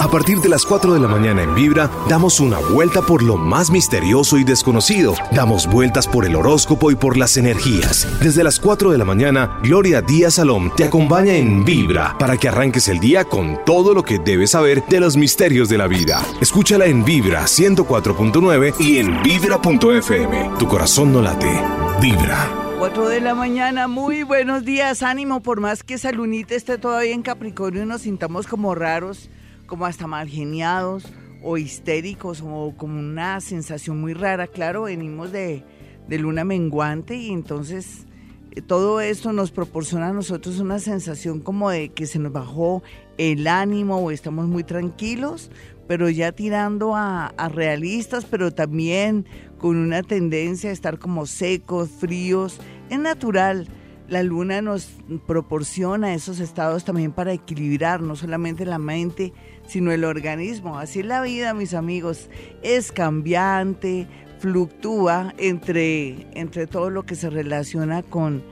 [0.00, 3.36] A partir de las 4 de la mañana en Vibra, damos una vuelta por lo
[3.36, 5.14] más misterioso y desconocido.
[5.30, 8.08] Damos vueltas por el horóscopo y por las energías.
[8.22, 12.48] Desde las 4 de la mañana, Gloria Díaz Salom te acompaña en Vibra para que
[12.48, 16.24] arranques el día con todo lo que debes saber de los misterios de la vida.
[16.40, 20.50] Escúchala en Vibra 104.9 y en Vibra.fm.
[20.58, 21.60] Tu corazón no late.
[22.00, 22.48] Vibra.
[22.78, 27.12] 4 de la mañana, muy buenos días, ánimo, por más que esa lunita esté todavía
[27.12, 29.28] en Capricornio y nos sintamos como raros,
[29.70, 31.04] como hasta mal geniados
[31.42, 35.64] o histéricos o como una sensación muy rara, claro, venimos de,
[36.08, 38.06] de luna menguante y entonces
[38.50, 42.82] eh, todo esto nos proporciona a nosotros una sensación como de que se nos bajó
[43.16, 45.50] el ánimo o estamos muy tranquilos,
[45.86, 49.24] pero ya tirando a, a realistas, pero también
[49.58, 52.60] con una tendencia a estar como secos, fríos.
[52.88, 53.68] Es natural.
[54.08, 54.88] La luna nos
[55.28, 59.32] proporciona esos estados también para equilibrar no solamente la mente,
[59.70, 60.78] sino el organismo.
[60.78, 62.28] Así la vida, mis amigos.
[62.60, 64.08] Es cambiante,
[64.40, 68.42] fluctúa entre, entre todo lo que se relaciona con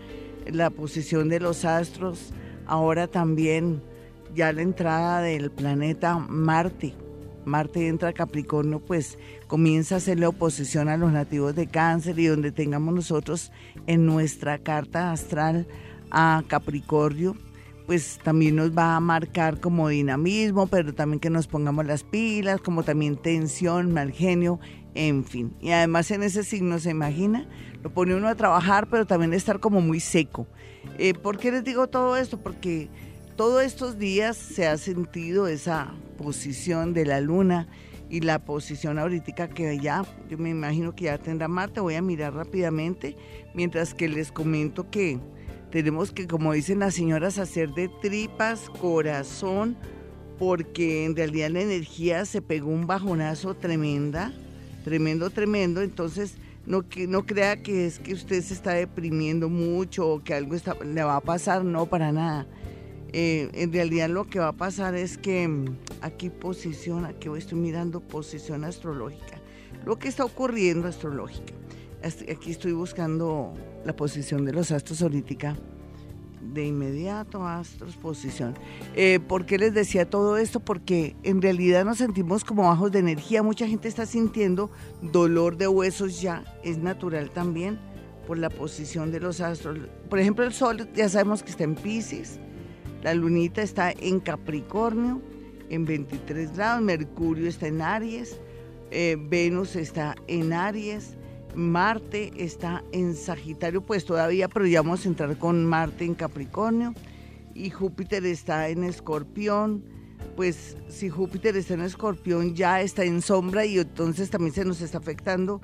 [0.47, 2.33] la posición de los astros.
[2.67, 3.83] Ahora también
[4.33, 6.95] ya la entrada del planeta Marte.
[7.45, 12.27] Marte entra a Capricornio, pues comienza a hacerle oposición a los nativos de cáncer y
[12.27, 13.51] donde tengamos nosotros
[13.89, 15.67] en nuestra carta astral
[16.13, 17.35] a Capricornio,
[17.89, 22.61] pues también nos va a marcar como dinamismo, pero también que nos pongamos las pilas,
[22.61, 24.61] como también tensión, mal genio,
[24.95, 25.55] en fin.
[25.63, 27.49] Y además en ese signo se imagina,
[27.83, 30.47] lo pone uno a trabajar, pero también estar como muy seco.
[30.99, 32.39] Eh, ¿Por qué les digo todo esto?
[32.39, 32.91] Porque
[33.37, 37.69] todos estos días se ha sentido esa posición de la luna
[38.11, 42.03] y la posición ahorita que ya, yo me imagino que ya tendrá Marte, voy a
[42.03, 43.17] mirar rápidamente,
[43.55, 45.19] mientras que les comento que
[45.71, 49.77] tenemos que, como dicen las señoras, hacer de tripas, corazón,
[50.39, 54.33] porque en realidad la energía se pegó un bajonazo tremenda,
[54.85, 60.09] tremendo, tremendo, entonces no, que, no crea que es que usted se está deprimiendo mucho
[60.09, 62.47] o que algo le va a pasar, no, para nada.
[63.13, 67.59] Eh, en realidad lo que va a pasar es que mm, aquí posición, aquí estoy
[67.59, 69.41] mirando posición astrológica,
[69.87, 71.55] lo que está ocurriendo astrológica.
[72.03, 73.55] Aquí estoy buscando
[73.85, 75.57] la posición de los astros ahorita.
[76.41, 78.55] De inmediato, astros, posición.
[78.95, 80.61] Eh, ¿Por qué les decía todo esto?
[80.61, 83.43] Porque en realidad nos sentimos como bajos de energía.
[83.43, 84.71] Mucha gente está sintiendo
[85.03, 86.45] dolor de huesos ya.
[86.65, 87.79] Es natural también
[88.27, 89.79] por la posición de los astros.
[90.09, 92.39] Por ejemplo, el Sol ya sabemos que está en Pisces
[93.03, 95.23] la lunita está en Capricornio,
[95.71, 98.41] en 23 grados, Mercurio está en Aries,
[98.91, 101.17] eh, Venus está en Aries,
[101.55, 106.95] Marte está en Sagitario, pues todavía, pero ya vamos a entrar con Marte en Capricornio,
[107.55, 109.85] y Júpiter está en Escorpión,
[110.37, 114.81] pues si Júpiter está en Escorpión ya está en sombra y entonces también se nos
[114.81, 115.61] está afectando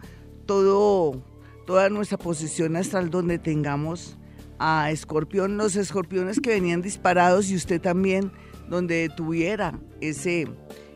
[0.46, 1.24] todo,
[1.66, 4.16] toda nuestra posición astral donde tengamos
[4.58, 8.32] a Escorpión, los escorpiones que venían disparados y usted también,
[8.68, 10.48] donde tuviera ese,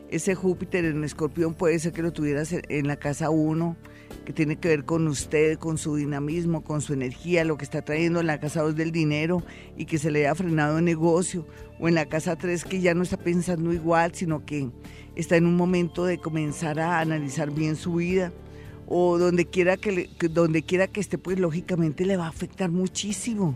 [0.09, 3.77] ese Júpiter en Escorpión, puede ser que lo tuviera en la casa 1,
[4.25, 7.81] que tiene que ver con usted, con su dinamismo, con su energía, lo que está
[7.81, 9.43] trayendo en la casa 2 del dinero
[9.77, 11.47] y que se le haya frenado el negocio,
[11.79, 14.69] o en la casa 3 que ya no está pensando igual, sino que
[15.15, 18.31] está en un momento de comenzar a analizar bien su vida
[18.91, 23.55] o donde quiera que, donde quiera que esté, pues lógicamente le va a afectar muchísimo.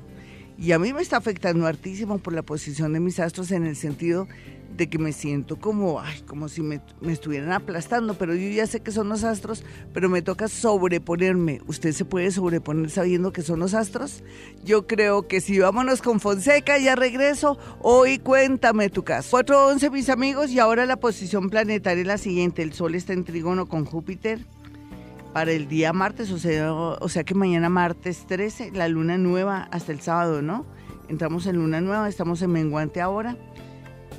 [0.59, 3.75] Y a mí me está afectando hartísimo por la posición de mis astros en el
[3.75, 4.27] sentido
[4.75, 8.65] de que me siento como, ay, como si me, me, estuvieran aplastando, pero yo ya
[8.65, 9.63] sé que son los astros,
[9.93, 11.61] pero me toca sobreponerme.
[11.67, 14.23] ¿Usted se puede sobreponer sabiendo que son los astros?
[14.63, 15.59] Yo creo que sí.
[15.59, 17.57] Vámonos con Fonseca, ya regreso.
[17.81, 19.37] Hoy cuéntame tu caso.
[19.37, 22.63] 4.11 mis amigos y ahora la posición planetaria es la siguiente.
[22.63, 24.45] El Sol está en trígono con Júpiter
[25.33, 29.67] para el día martes, o sea, o sea que mañana martes 13, la luna nueva
[29.71, 30.65] hasta el sábado, ¿no?
[31.09, 33.35] Entramos en luna nueva, estamos en menguante ahora.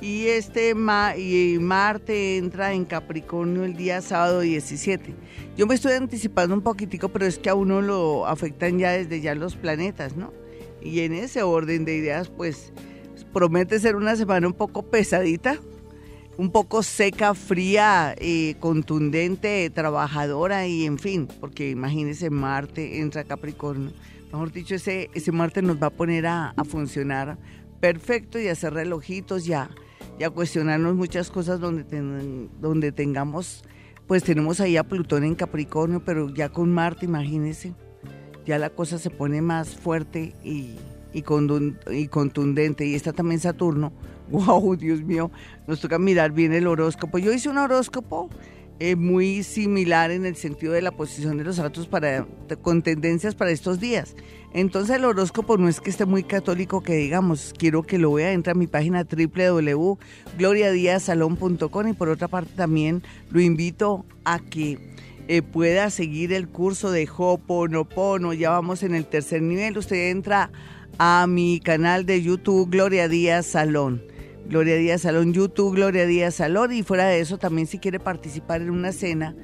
[0.01, 5.15] Y este ma y Marte entra en Capricornio el día sábado 17.
[5.57, 9.21] Yo me estoy anticipando un poquitico, pero es que a uno lo afectan ya desde
[9.21, 10.33] ya los planetas, ¿no?
[10.81, 12.73] Y en ese orden de ideas, pues
[13.33, 15.57] promete ser una semana un poco pesadita,
[16.37, 23.25] un poco seca, fría, eh, contundente, trabajadora y en fin, porque imagínese Marte entra a
[23.25, 23.91] Capricornio.
[24.31, 27.37] Mejor dicho, ese, ese Marte nos va a poner a, funcionar
[27.79, 29.69] perfecto y a hacer relojitos ya
[30.19, 33.63] y a cuestionarnos muchas cosas donde, donde tengamos,
[34.07, 37.73] pues tenemos ahí a Plutón en Capricornio, pero ya con Marte, imagínese,
[38.45, 40.75] ya la cosa se pone más fuerte y,
[41.13, 42.85] y contundente.
[42.85, 43.91] Y está también Saturno
[44.29, 45.31] Wow, Dios mío,
[45.67, 47.17] nos toca mirar bien el horóscopo.
[47.17, 48.29] Yo hice un horóscopo
[48.79, 52.27] eh, muy similar en el sentido de la posición de los astros para,
[52.61, 54.15] con tendencias para estos días.
[54.53, 58.31] Entonces el horóscopo no es que esté muy católico que digamos, quiero que lo vea,
[58.31, 63.01] entra a mi página www.gloriadiasalón.com y por otra parte también
[63.31, 64.77] lo invito a que
[65.27, 70.51] eh, pueda seguir el curso de Hoponopono, ya vamos en el tercer nivel, usted entra
[70.97, 74.01] a mi canal de YouTube Gloria Díaz Salón.
[74.47, 78.61] Gloria Díaz Salón, YouTube Gloria Díaz Salón y fuera de eso también si quiere participar
[78.61, 79.35] en una cena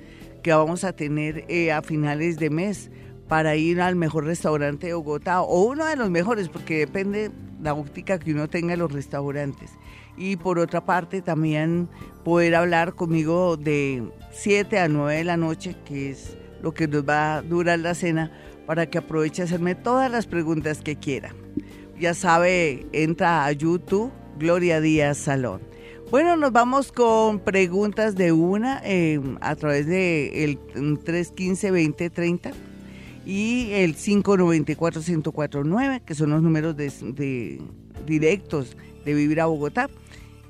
[0.43, 2.91] que vamos a tener eh, a finales de mes
[3.27, 7.31] para ir al mejor restaurante de Bogotá o uno de los mejores porque depende
[7.61, 9.71] la óptica que uno tenga en los restaurantes.
[10.17, 11.89] Y por otra parte también
[12.23, 17.07] poder hablar conmigo de 7 a 9 de la noche, que es lo que nos
[17.07, 18.31] va a durar la cena,
[18.67, 21.33] para que aproveche a hacerme todas las preguntas que quiera.
[21.99, 25.61] Ya sabe, entra a YouTube Gloria Díaz Salón.
[26.09, 32.51] Bueno, nos vamos con preguntas de una eh, a través de el 315-2030
[33.23, 37.61] y el 594-1049, que son los números de,
[38.07, 39.87] directos de Vivir a Bogotá.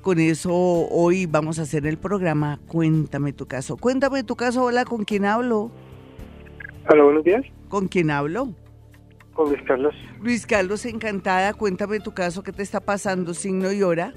[0.00, 3.76] Con eso hoy vamos a hacer el programa Cuéntame tu caso.
[3.76, 5.70] Cuéntame tu caso, hola, ¿con quién hablo?
[6.88, 7.44] Hola, buenos días.
[7.68, 8.54] ¿Con quién hablo?
[9.34, 9.94] Con Luis Carlos.
[10.20, 11.54] Luis Carlos, encantada.
[11.54, 14.12] Cuéntame tu caso, ¿qué te está pasando, signo y hora?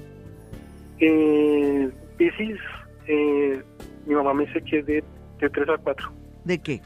[0.98, 2.58] Eh, Piscis,
[3.06, 3.62] eh,
[4.06, 5.04] mi mamá me dice que es de,
[5.40, 6.12] de 3 a 4.
[6.44, 6.80] ¿De qué?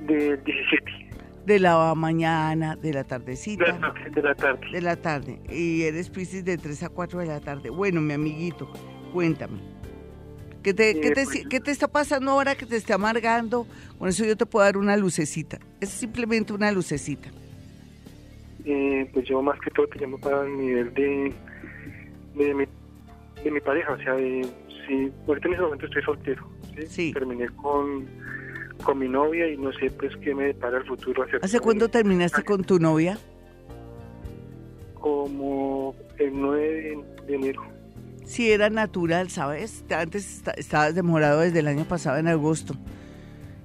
[0.00, 1.10] De 17.
[1.46, 3.64] De la mañana, de la tardecita.
[3.64, 4.10] De la tarde.
[4.10, 4.70] De la tarde.
[4.72, 5.40] De la tarde.
[5.50, 7.70] Y eres Piscis de 3 a 4 de la tarde.
[7.70, 8.70] Bueno, mi amiguito,
[9.12, 9.60] cuéntame.
[10.62, 13.66] ¿Qué te, ¿qué, te, pues- qué te está pasando ahora que te esté amargando?
[13.98, 15.58] Con eso yo te puedo dar una lucecita.
[15.80, 17.30] Es simplemente una lucecita.
[18.66, 21.32] Eh, pues yo más que todo te llamo para el nivel de,
[22.34, 22.64] de, mi,
[23.42, 23.92] de mi pareja.
[23.92, 24.46] O sea, de,
[24.86, 26.46] sí, ahorita en ese momento estoy soltero.
[26.76, 26.86] ¿sí?
[26.86, 27.12] Sí.
[27.14, 28.06] Terminé con,
[28.84, 31.22] con mi novia y no sé pues qué me depara el futuro.
[31.24, 33.18] Hacia ¿Hace cuándo terminaste con tu novia?
[35.00, 37.62] Como el 9 de, de enero.
[38.30, 39.84] Sí, era natural, ¿sabes?
[39.90, 42.74] Antes esta- estabas demorado desde el año pasado en agosto.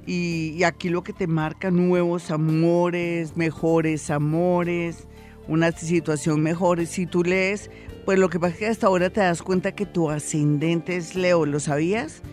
[0.08, 5.08] Y, y aquí lo que te marca nuevos amores, mejores amores,
[5.48, 6.84] una situación mejor.
[6.88, 7.70] Si tú lees,
[8.06, 11.14] pues lo que pasa es que hasta ahora te das cuenta que tu ascendente es
[11.14, 12.24] Leo, ¿lo sabías?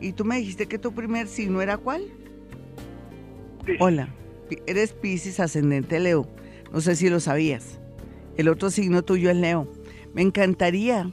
[0.00, 2.04] Y tú me dijiste que tu primer signo era cuál?
[3.66, 3.72] Sí.
[3.80, 4.08] Hola,
[4.66, 6.26] eres Pisces ascendente Leo.
[6.72, 7.78] No sé si lo sabías.
[8.38, 9.70] El otro signo tuyo es Leo.
[10.14, 11.10] Me encantaría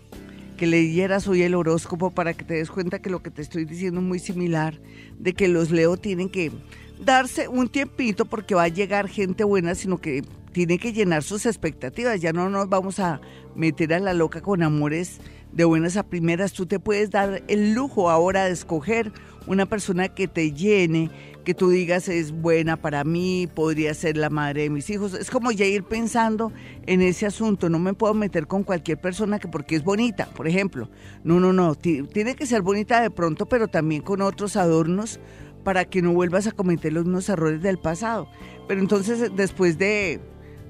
[0.59, 3.63] que leyeras hoy el horóscopo para que te des cuenta que lo que te estoy
[3.63, 4.77] diciendo es muy similar,
[5.17, 6.51] de que los Leo tienen que
[6.99, 10.21] darse un tiempito porque va a llegar gente buena, sino que
[10.51, 12.19] tiene que llenar sus expectativas.
[12.19, 13.21] Ya no nos vamos a
[13.55, 16.53] meter a la loca con amores de buenas a primeras.
[16.53, 19.11] Tú te puedes dar el lujo ahora de escoger
[19.47, 21.09] una persona que te llene,
[21.43, 25.13] que tú digas es buena para mí, podría ser la madre de mis hijos.
[25.15, 26.51] Es como ya ir pensando
[26.85, 27.69] en ese asunto.
[27.69, 30.89] No me puedo meter con cualquier persona que porque es bonita, por ejemplo.
[31.23, 31.73] No, no, no.
[31.75, 35.19] Ti- Tiene que ser bonita de pronto, pero también con otros adornos
[35.63, 38.29] para que no vuelvas a cometer los mismos errores del pasado.
[38.67, 40.19] Pero entonces, después de,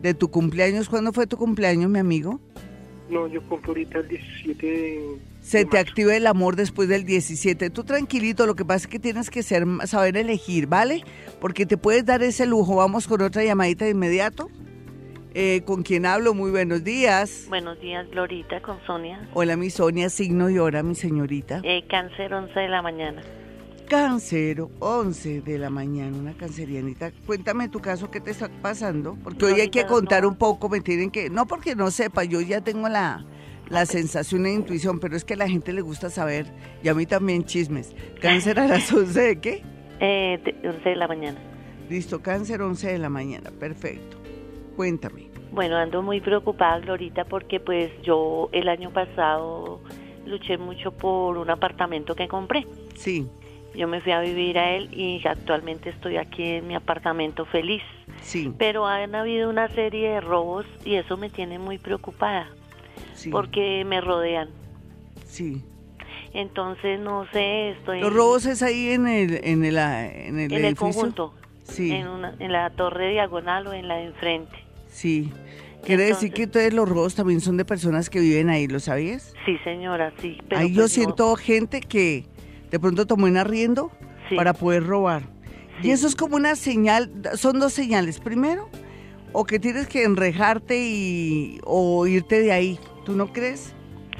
[0.01, 2.39] de tu cumpleaños, ¿cuándo fue tu cumpleaños, mi amigo?
[3.09, 5.89] No, yo compro ahorita el 17 de, Se de te marzo.
[5.89, 7.69] activa el amor después del 17.
[7.71, 11.03] Tú tranquilito, lo que pasa es que tienes que ser, saber elegir, ¿vale?
[11.41, 12.75] Porque te puedes dar ese lujo.
[12.75, 14.49] Vamos con otra llamadita de inmediato.
[15.33, 16.33] Eh, ¿Con quién hablo?
[16.33, 17.45] Muy buenos días.
[17.49, 19.27] Buenos días, Glorita, con Sonia.
[19.33, 21.61] Hola, mi Sonia, signo y hora, mi señorita.
[21.63, 23.21] Eh, cáncer 11 de la mañana.
[23.89, 27.11] Cáncer, 11 de la mañana, una cancerianita.
[27.25, 29.17] Cuéntame tu caso, ¿qué te está pasando?
[29.23, 31.31] Porque hoy hay que contar un poco, me tienen que...
[31.31, 33.25] No porque no sepa, yo ya tengo la,
[33.67, 36.45] la sensación e intuición, pero es que a la gente le gusta saber,
[36.83, 37.95] y a mí también chismes.
[38.21, 39.63] Cáncer a las 11 de qué?
[40.01, 41.37] Eh, de- 11 de la mañana.
[41.89, 44.15] Listo, cáncer 11 de la mañana, perfecto.
[44.77, 45.29] Cuéntame.
[45.51, 49.81] Bueno, ando muy preocupada, Glorita, porque pues yo el año pasado
[50.25, 52.65] luché mucho por un apartamento que compré.
[52.95, 53.27] Sí,
[53.79, 57.81] Yo me fui a vivir a él y actualmente estoy aquí en mi apartamento feliz.
[58.21, 62.49] sí, Pero han habido una serie de robos y eso me tiene muy preocupada
[63.13, 64.49] sí, porque me rodean.
[65.25, 65.63] sí.
[66.33, 70.51] Entonces, no sé, estoy Los robos es ahí en el, en el, en el en
[70.51, 70.75] el edificio.
[70.75, 71.33] conjunto,
[71.63, 74.57] Sí, en, una, en la torre diagonal o en la de enfrente.
[74.89, 75.31] sí.
[75.85, 79.33] Quiere decir que entonces los robos también son de personas que viven ahí, ¿lo sabías?
[79.45, 80.37] Sí, señora, sí.
[80.49, 82.25] Pero Ahí yo pues no- siento gente que
[82.71, 83.91] de pronto tomó en arriendo
[84.29, 84.35] Sí.
[84.35, 85.23] para poder robar.
[85.81, 88.19] Y eso es como una señal, son dos señales.
[88.19, 88.69] Primero,
[89.31, 92.79] o que tienes que enrejarte y, o irte de ahí.
[93.05, 93.73] ¿Tú no crees?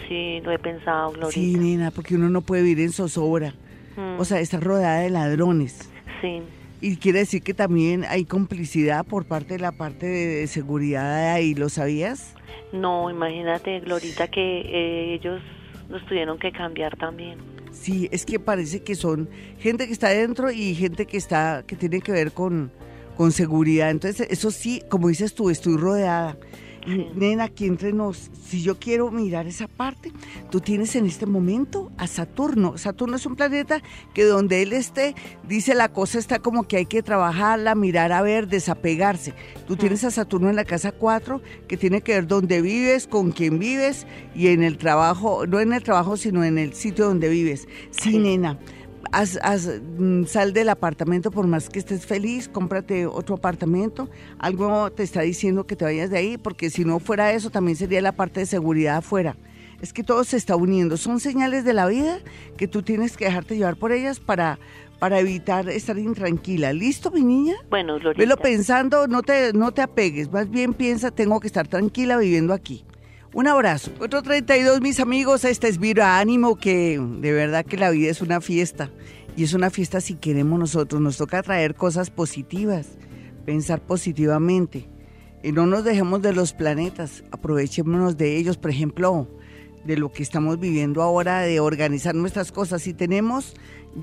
[0.07, 1.31] Sí, lo he pensado, Glorita.
[1.31, 3.53] Sí, nena, porque uno no puede vivir en zozobra.
[3.97, 5.89] Mm, O sea, está rodeada de ladrones.
[6.21, 6.41] sí.
[6.81, 11.53] Y quiere decir que también hay complicidad por parte de la parte de, seguridad ahí,
[11.53, 12.35] ¿lo sabías?
[12.71, 15.41] No, imagínate, Glorita, que eh, ellos
[15.89, 17.37] nos tuvieron que cambiar también.
[17.81, 21.75] Sí, es que parece que son gente que está dentro y gente que está que
[21.75, 22.71] tiene que ver con,
[23.15, 23.89] con seguridad.
[23.89, 26.37] Entonces, eso sí, como dices tú, estoy rodeada.
[27.15, 30.11] Nena, aquí entre nos, si yo quiero mirar esa parte,
[30.49, 32.77] tú tienes en este momento a Saturno.
[32.77, 33.81] Saturno es un planeta
[34.13, 35.15] que donde él esté,
[35.47, 39.33] dice la cosa está como que hay que trabajarla, mirar a ver, desapegarse.
[39.67, 43.31] Tú tienes a Saturno en la casa 4, que tiene que ver dónde vives, con
[43.31, 47.29] quién vives y en el trabajo, no en el trabajo, sino en el sitio donde
[47.29, 47.67] vives.
[47.91, 48.17] Sí, Sí.
[48.17, 48.57] nena.
[49.11, 54.09] Haz- haz, mm, sal del apartamento por más que estés feliz, cómprate otro apartamento.
[54.37, 57.75] Algo te está diciendo que te vayas de ahí, porque si no fuera eso, también
[57.75, 59.35] sería la parte de seguridad afuera.
[59.81, 60.97] Es que todo se está uniendo.
[60.97, 62.19] Son señales de la vida
[62.57, 64.59] que tú tienes que dejarte llevar por ellas para,
[64.99, 66.73] para evitar estar intranquila.
[66.73, 67.55] ¿Listo, mi niña?
[67.69, 68.19] Bueno, Glorita.
[68.21, 72.53] Velo pensando, no te, no te apegues, más bien piensa, tengo que estar tranquila viviendo
[72.53, 72.83] aquí.
[73.31, 73.91] Un abrazo.
[73.99, 78.21] Otro 32, mis amigos, este es Vira Ánimo, que de verdad que la vida es
[78.21, 78.89] una fiesta.
[79.37, 80.99] Y es una fiesta si queremos nosotros.
[80.99, 82.87] Nos toca traer cosas positivas,
[83.45, 84.89] pensar positivamente.
[85.43, 89.27] Y no nos dejemos de los planetas, aprovechémonos de ellos, por ejemplo,
[89.85, 92.81] de lo que estamos viviendo ahora, de organizar nuestras cosas.
[92.81, 93.53] Si tenemos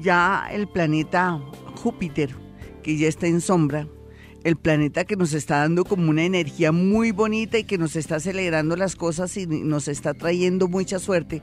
[0.01, 1.43] ya el planeta
[1.83, 2.31] Júpiter,
[2.85, 3.89] que ya está en sombra,
[4.47, 8.17] el planeta que nos está dando como una energía muy bonita y que nos está
[8.17, 11.43] acelerando las cosas y nos está trayendo mucha suerte.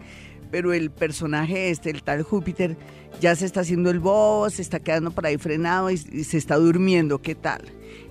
[0.52, 2.78] Pero el personaje este, el tal Júpiter,
[3.20, 6.56] ya se está haciendo el bobo, se está quedando por ahí frenado y, se está
[6.56, 7.22] durmiendo.
[7.22, 7.64] ¿Qué tal?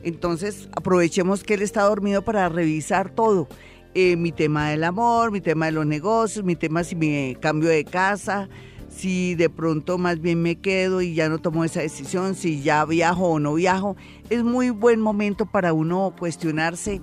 [0.02, 3.48] Entonces aprovechemos que él está dormido para revisar todo.
[3.94, 7.70] Eh, mi tema del amor, mi tema de los negocios, mi tema si me cambio
[7.70, 8.50] de casa,
[8.94, 12.84] si de pronto más bien me quedo y ya no tomo esa decisión, si ya
[12.84, 13.96] viajo o no viajo.
[14.30, 17.00] Es muy buen momento para uno cuestionarse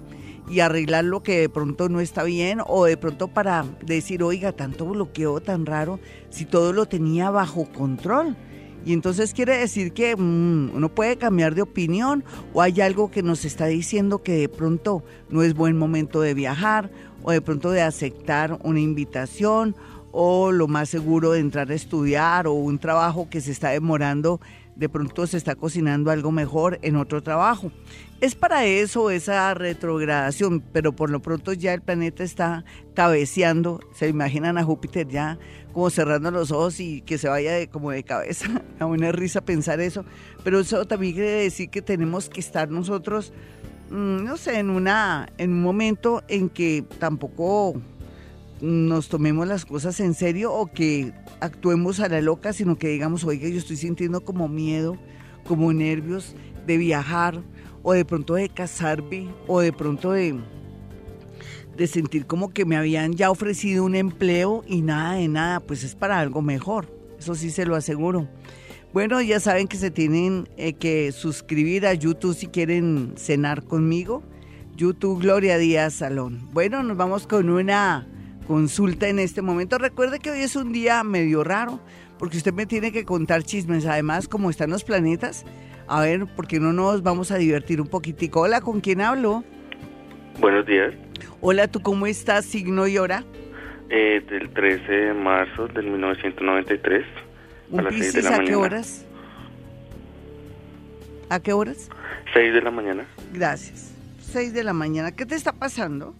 [0.49, 4.51] y arreglar lo que de pronto no está bien o de pronto para decir, oiga,
[4.51, 8.35] tanto bloqueo tan raro, si todo lo tenía bajo control.
[8.85, 13.23] Y entonces quiere decir que mm, uno puede cambiar de opinión o hay algo que
[13.23, 16.89] nos está diciendo que de pronto no es buen momento de viajar
[17.23, 19.75] o de pronto de aceptar una invitación
[20.11, 24.39] o lo más seguro de entrar a estudiar o un trabajo que se está demorando,
[24.75, 27.71] de pronto se está cocinando algo mejor en otro trabajo.
[28.21, 32.63] Es para eso esa retrogradación, pero por lo pronto ya el planeta está
[32.93, 35.37] cabeceando, se imaginan a Júpiter ya
[35.73, 38.47] como cerrando los ojos y que se vaya como de cabeza,
[38.79, 40.05] a una risa pensar eso,
[40.43, 43.33] pero eso también quiere decir que tenemos que estar nosotros,
[43.89, 47.75] mm, no sé, en, una, en un momento en que tampoco
[48.61, 53.23] nos tomemos las cosas en serio o que actuemos a la loca, sino que digamos,
[53.23, 54.97] oiga, yo estoy sintiendo como miedo,
[55.47, 56.35] como nervios
[56.65, 57.41] de viajar
[57.83, 60.39] o de pronto de casarme o de pronto de,
[61.77, 65.83] de sentir como que me habían ya ofrecido un empleo y nada de nada, pues
[65.83, 68.27] es para algo mejor, eso sí se lo aseguro.
[68.91, 74.23] Bueno, ya saben que se tienen eh, que suscribir a YouTube si quieren cenar conmigo.
[74.75, 76.49] YouTube Gloria Díaz Salón.
[76.53, 78.07] Bueno, nos vamos con una
[78.49, 79.77] consulta en este momento.
[79.77, 81.79] Recuerde que hoy es un día medio raro,
[82.17, 83.85] porque usted me tiene que contar chismes.
[83.85, 85.45] Además, como están los planetas,
[85.87, 88.41] a ver, ¿por qué no nos vamos a divertir un poquitico?
[88.41, 89.43] Hola, ¿con quién hablo?
[90.39, 90.95] Buenos días.
[91.41, 92.43] Hola, ¿tú cómo estás?
[92.43, 93.23] Signo y hora.
[93.91, 98.49] Eh, del 13 de marzo del 1993 a ¿Un las 6 de la a mañana.
[98.49, 99.05] qué horas?
[101.29, 101.89] ¿A qué horas?
[102.33, 103.05] 6 de la mañana.
[103.31, 103.93] Gracias.
[104.21, 105.11] 6 de la mañana.
[105.15, 106.15] ¿Qué te está pasando?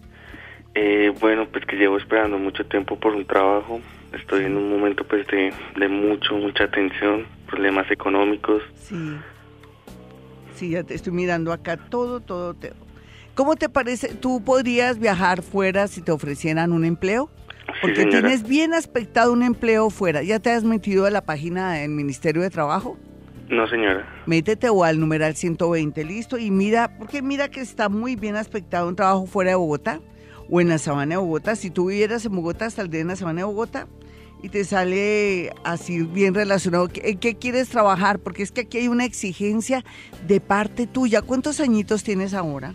[0.74, 3.80] Eh, bueno, pues que llevo esperando mucho tiempo por un trabajo.
[4.12, 8.62] Estoy en un momento pues de, de mucho, mucha tensión, problemas económicos.
[8.76, 9.16] Sí.
[10.54, 12.54] Sí, ya te estoy mirando acá todo, todo.
[12.54, 12.72] Te...
[13.34, 14.14] ¿Cómo te parece?
[14.14, 17.30] ¿Tú podrías viajar fuera si te ofrecieran un empleo?
[17.80, 20.22] Porque sí, tienes bien aspectado un empleo fuera.
[20.22, 22.98] ¿Ya te has metido a la página del Ministerio de Trabajo?
[23.48, 24.06] No, señora.
[24.26, 26.36] Métete o al numeral 120, listo.
[26.36, 30.00] Y mira, porque mira que está muy bien aspectado un trabajo fuera de Bogotá
[30.50, 31.56] o en la sabana de Bogotá.
[31.56, 33.86] Si tú vivieras en Bogotá, saldría en la sabana de Bogotá
[34.42, 36.88] y te sale así bien relacionado.
[36.94, 38.18] ¿En qué quieres trabajar?
[38.18, 39.84] Porque es que aquí hay una exigencia
[40.26, 41.22] de parte tuya.
[41.22, 42.74] ¿Cuántos añitos tienes ahora?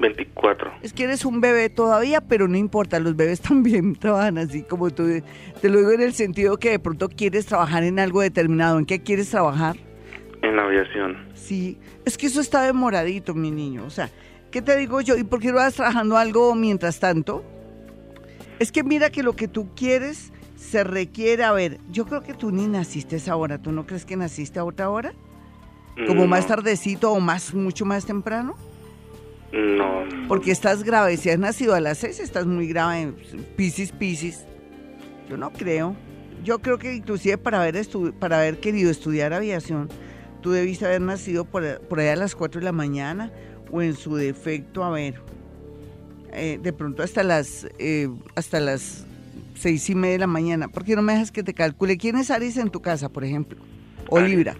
[0.00, 0.72] 24.
[0.82, 4.90] Es que eres un bebé todavía, pero no importa, los bebés también trabajan así como
[4.90, 5.04] tú.
[5.60, 8.78] Te lo digo en el sentido que de pronto quieres trabajar en algo determinado.
[8.78, 9.76] ¿En qué quieres trabajar?
[10.42, 11.16] En la aviación.
[11.34, 13.84] Sí, es que eso está demoradito, mi niño.
[13.84, 14.10] O sea,
[14.52, 15.16] ¿qué te digo yo?
[15.16, 17.42] ¿Y por qué no vas trabajando algo mientras tanto?
[18.60, 22.34] Es que mira que lo que tú quieres se requiere, a ver, yo creo que
[22.34, 25.12] tú ni naciste a esa hora, ¿tú no crees que naciste a otra hora?
[26.06, 28.54] ¿Como más tardecito o más, mucho más temprano?
[29.52, 30.04] No.
[30.28, 33.12] Porque estás grave, si has nacido a las seis, estás muy grave,
[33.56, 34.44] piscis, piscis.
[35.28, 35.96] Yo no creo.
[36.44, 37.86] Yo creo que inclusive para haber,
[38.18, 39.88] para haber querido estudiar aviación,
[40.40, 43.30] tú debiste haber nacido por, por allá a las 4 de la mañana
[43.72, 45.14] o en su defecto, a ver,
[46.32, 49.06] eh, de pronto hasta las, eh, hasta las
[49.54, 50.68] seis y media de la mañana.
[50.68, 51.96] ¿Por qué no me dejas que te calcule?
[51.96, 53.58] ¿Quién es Aries en tu casa, por ejemplo?
[54.08, 54.54] ¿O Libra?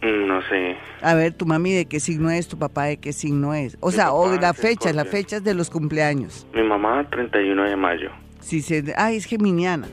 [0.00, 0.76] No sé.
[1.02, 3.76] A ver, tu mami de qué signo es, tu papá de qué signo es.
[3.80, 6.46] O sea, o la fecha, las fechas de los cumpleaños.
[6.54, 8.10] Mi mamá, 31 de mayo.
[8.40, 9.88] Sí, se, ah, es geminiana.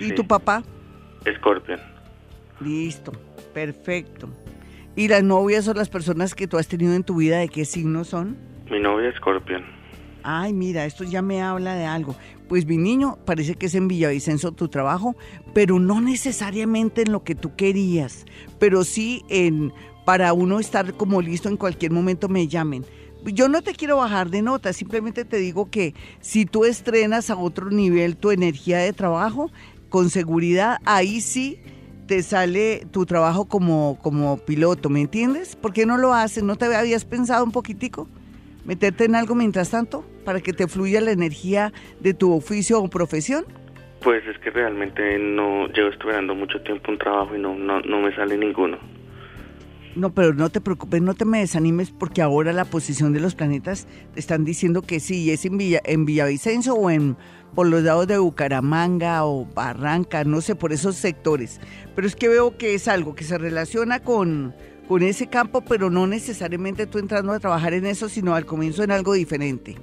[0.00, 0.64] ¿Y tu papá?
[1.36, 1.78] Scorpion.
[2.60, 3.12] Listo,
[3.54, 4.28] perfecto.
[4.98, 7.64] ¿Y las novias o las personas que tú has tenido en tu vida de qué
[7.64, 8.36] signo son?
[8.68, 9.62] Mi novia es Scorpion.
[10.24, 12.16] Ay, mira, esto ya me habla de algo.
[12.48, 15.14] Pues mi niño, parece que es en Villavicencio tu trabajo,
[15.54, 18.26] pero no necesariamente en lo que tú querías,
[18.58, 19.72] pero sí en
[20.04, 22.84] para uno estar como listo en cualquier momento me llamen.
[23.24, 27.36] Yo no te quiero bajar de nota, simplemente te digo que si tú estrenas a
[27.36, 29.52] otro nivel tu energía de trabajo,
[29.90, 31.60] con seguridad, ahí sí
[32.08, 35.54] te sale tu trabajo como, como piloto, ¿me entiendes?
[35.54, 36.42] ¿Por qué no lo haces?
[36.42, 38.08] ¿No te habías pensado un poquitico?
[38.64, 42.88] ¿Meterte en algo mientras tanto para que te fluya la energía de tu oficio o
[42.88, 43.44] profesión?
[44.00, 48.00] Pues es que realmente no llevo esperando mucho tiempo un trabajo y no, no, no
[48.00, 48.78] me sale ninguno.
[49.94, 53.34] No, pero no te preocupes, no te me desanimes porque ahora la posición de los
[53.34, 57.16] planetas te están diciendo que sí, es en, Villa, en Villavicencio o en
[57.54, 61.60] por los lados de Bucaramanga o Barranca, no sé, por esos sectores.
[61.94, 64.54] Pero es que veo que es algo que se relaciona con,
[64.88, 68.82] con ese campo, pero no necesariamente tú entrando a trabajar en eso, sino al comienzo
[68.82, 69.76] en algo diferente.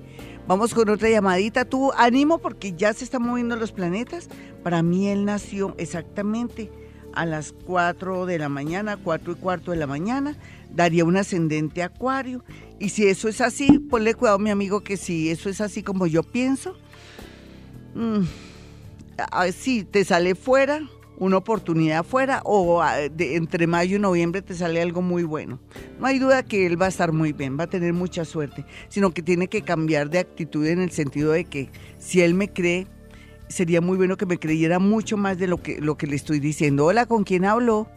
[0.47, 1.65] Vamos con otra llamadita.
[1.65, 4.29] Tú ánimo porque ya se están moviendo los planetas.
[4.63, 6.71] Para mí él nació exactamente
[7.13, 10.37] a las 4 de la mañana, 4 y cuarto de la mañana.
[10.69, 12.43] Daría un ascendente acuario.
[12.77, 16.05] Y si eso es así, ponle cuidado mi amigo que si eso es así como
[16.05, 16.77] yo pienso,
[17.95, 18.23] Mm,
[19.53, 20.81] si te sale fuera,
[21.17, 22.83] una oportunidad fuera, o
[23.17, 25.59] entre mayo y noviembre te sale algo muy bueno.
[25.99, 28.65] No hay duda que él va a estar muy bien, va a tener mucha suerte,
[28.89, 32.51] sino que tiene que cambiar de actitud en el sentido de que si él me
[32.51, 32.87] cree,
[33.47, 36.39] sería muy bueno que me creyera mucho más de lo que, lo que le estoy
[36.39, 36.85] diciendo.
[36.85, 37.87] Hola, ¿con quién hablo?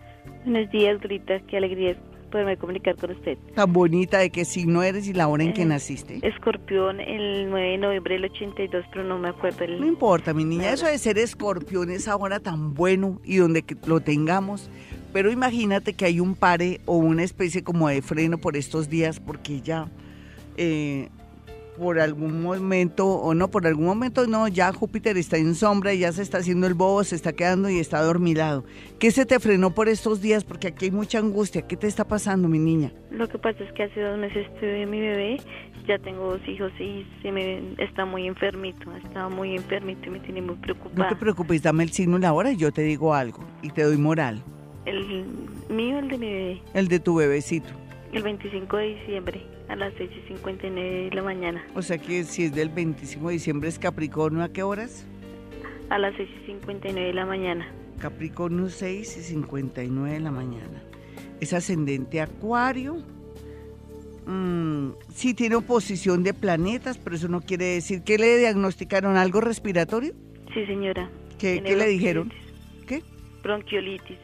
[0.45, 1.97] Buenos días, Grita, qué alegría
[2.29, 3.39] poderme comunicar con usted.
[3.55, 6.21] Tan bonita, ¿de qué signo eres y la hora en que eh, naciste?
[6.23, 9.65] Escorpión, el 9 de noviembre del 82, pero no me acuerdo.
[9.65, 9.81] El...
[9.81, 14.01] No importa, mi niña, eso de ser escorpión es ahora tan bueno y donde lo
[14.01, 14.71] tengamos.
[15.13, 19.21] Pero imagínate que hay un pare o una especie como de freno por estos días
[19.21, 19.89] porque ya
[20.57, 21.09] eh,
[21.79, 26.01] por algún momento, o no, por algún momento no, ya Júpiter está en sombra y
[26.01, 28.65] ya se está haciendo el bobo, se está quedando y está dormilado.
[28.99, 30.45] ¿Qué se te frenó por estos días?
[30.45, 31.63] Porque aquí hay mucha angustia.
[31.63, 32.93] ¿Qué te está pasando, mi niña?
[33.11, 35.39] Lo que pasa es que hace dos meses tuve mi bebé,
[35.87, 40.21] ya tengo dos hijos y se me está muy enfermito, está muy enfermito y me
[40.21, 41.05] tiene muy preocupada.
[41.05, 43.71] No te preocupes, dame el signo y la hora y yo te digo algo y
[43.71, 44.43] te doy moral.
[44.85, 45.25] ¿El
[45.69, 46.63] mío el de mi bebé?
[46.75, 47.69] El de tu bebecito.
[48.13, 51.67] El 25 de diciembre a las 6 y 59 de la mañana.
[51.75, 55.07] O sea que si es del 25 de diciembre es Capricornio, ¿a qué horas?
[55.91, 57.69] A las 6 y 59 de la mañana.
[57.99, 60.83] Capricornio 6 y 59 de la mañana.
[61.41, 63.03] Es ascendente Acuario.
[64.27, 69.41] Mm, sí tiene oposición de planetas, pero eso no quiere decir que le diagnosticaron algo
[69.41, 70.15] respiratorio.
[70.55, 71.11] Sí, señora.
[71.39, 72.33] ¿Qué, ¿qué le dijeron?
[72.87, 73.03] ¿Qué?
[73.43, 74.19] Bronquiolitis.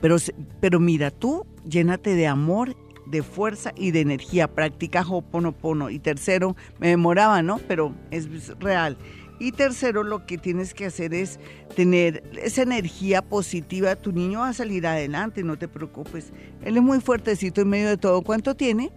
[0.00, 0.16] Pero,
[0.60, 2.76] pero mira, tú llénate de amor,
[3.06, 4.48] de fuerza y de energía.
[4.48, 5.90] Practica Ho'oponopono.
[5.90, 7.58] Y tercero, me demoraba, ¿no?
[7.68, 8.28] Pero es
[8.58, 8.96] real.
[9.40, 11.38] Y tercero, lo que tienes que hacer es
[11.76, 13.94] tener esa energía positiva.
[13.94, 16.32] Tu niño va a salir adelante, no te preocupes.
[16.64, 18.22] Él es muy fuertecito en medio de todo.
[18.22, 18.90] ¿Cuánto tiene?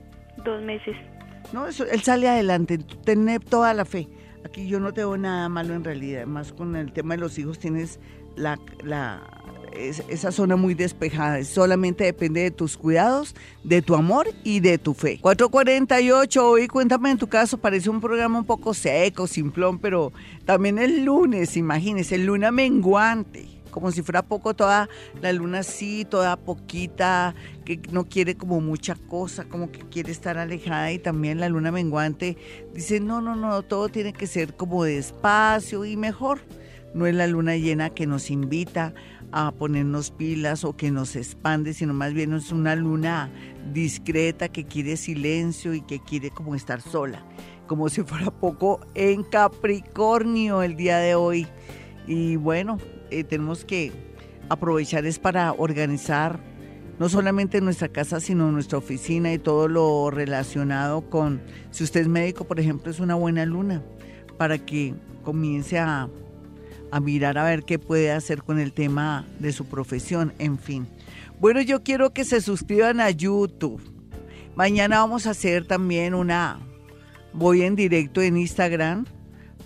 [0.43, 0.95] Dos meses.
[1.53, 2.79] No, eso, él sale adelante.
[2.79, 4.07] Tener toda la fe.
[4.43, 6.25] Aquí yo no tengo nada malo en realidad.
[6.25, 7.99] Más con el tema de los hijos tienes
[8.36, 9.21] la, la
[9.73, 11.43] esa zona muy despejada.
[11.43, 15.19] Solamente depende de tus cuidados, de tu amor y de tu fe.
[15.21, 20.12] 448, hoy cuéntame en tu caso, parece un programa un poco seco, simplón, pero
[20.45, 24.89] también el lunes, imagínese, el luna menguante como si fuera poco toda
[25.21, 27.34] la luna así, toda poquita,
[27.65, 31.71] que no quiere como mucha cosa, como que quiere estar alejada y también la luna
[31.71, 32.38] menguante
[32.73, 36.41] dice, no, no, no, todo tiene que ser como despacio y mejor
[36.93, 38.93] no es la luna llena que nos invita
[39.31, 43.31] a ponernos pilas o que nos expande, sino más bien es una luna
[43.73, 47.25] discreta que quiere silencio y que quiere como estar sola,
[47.67, 51.47] como si fuera poco en Capricornio el día de hoy.
[52.07, 52.77] Y bueno,
[53.12, 53.91] eh, tenemos que
[54.50, 56.39] aprovechar es para organizar
[57.00, 62.08] no solamente nuestra casa, sino nuestra oficina y todo lo relacionado con, si usted es
[62.08, 63.82] médico, por ejemplo, es una buena luna
[64.38, 64.93] para que
[65.24, 66.10] comience a,
[66.91, 70.88] a mirar a ver qué puede hacer con el tema de su profesión, en fin.
[71.39, 73.82] Bueno, yo quiero que se suscriban a YouTube.
[74.56, 76.60] Mañana vamos a hacer también una,
[77.34, 79.06] voy en directo en Instagram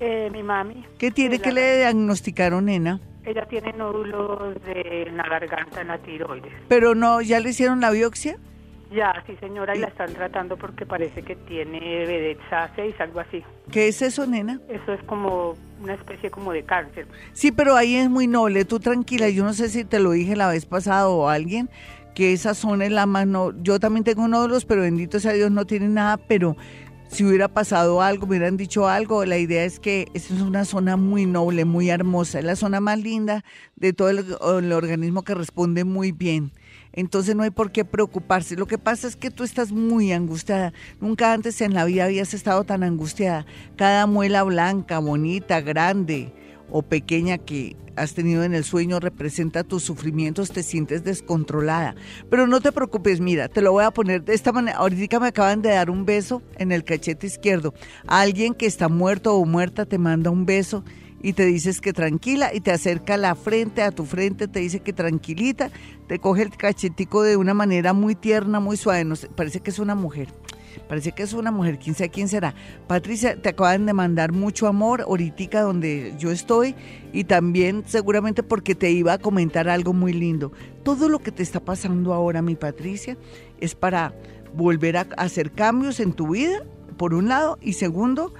[0.00, 0.84] Eh, mi mami.
[0.98, 3.00] ¿Qué tiene que le diagnosticaron, nena?
[3.24, 6.52] Ella tiene nódulos de la garganta, en la tiroides.
[6.68, 8.36] Pero no, ¿ya le hicieron la biopsia?
[8.94, 13.42] Ya, sí señora, y la están tratando porque parece que tiene vedetza 6, algo así.
[13.72, 14.60] ¿Qué es eso, nena?
[14.68, 17.08] Eso es como una especie como de cáncer.
[17.32, 20.36] Sí, pero ahí es muy noble, tú tranquila, yo no sé si te lo dije
[20.36, 21.68] la vez pasada o alguien,
[22.14, 25.50] que esa zona es la más no, yo también tengo nódulos, pero bendito sea Dios
[25.50, 26.56] no tiene nada, pero
[27.08, 30.64] si hubiera pasado algo, me hubieran dicho algo, la idea es que esa es una
[30.64, 35.34] zona muy noble, muy hermosa, es la zona más linda de todo el organismo que
[35.34, 36.52] responde muy bien
[36.94, 38.56] entonces no hay por qué preocuparse.
[38.56, 40.72] Lo que pasa es que tú estás muy angustiada.
[41.00, 43.46] Nunca antes en la vida habías estado tan angustiada.
[43.76, 46.32] Cada muela blanca, bonita, grande
[46.70, 51.94] o pequeña que has tenido en el sueño representa tus sufrimientos, te sientes descontrolada.
[52.30, 54.78] Pero no te preocupes, mira, te lo voy a poner de esta manera.
[54.78, 57.74] Ahorita me acaban de dar un beso en el cachete izquierdo.
[58.06, 60.84] Alguien que está muerto o muerta te manda un beso
[61.24, 64.80] y te dices que tranquila y te acerca la frente a tu frente, te dice
[64.80, 65.70] que tranquilita,
[66.06, 69.78] te coge el cachetico de una manera muy tierna, muy suave, no parece que es
[69.78, 70.28] una mujer.
[70.86, 72.54] Parece que es una mujer, quién sabe quién será.
[72.86, 76.74] Patricia, te acaban de mandar mucho amor ahorita donde yo estoy
[77.10, 80.52] y también seguramente porque te iba a comentar algo muy lindo.
[80.82, 83.16] Todo lo que te está pasando ahora, mi Patricia,
[83.60, 84.14] es para
[84.54, 86.64] volver a hacer cambios en tu vida,
[86.98, 88.34] por un lado, y segundo,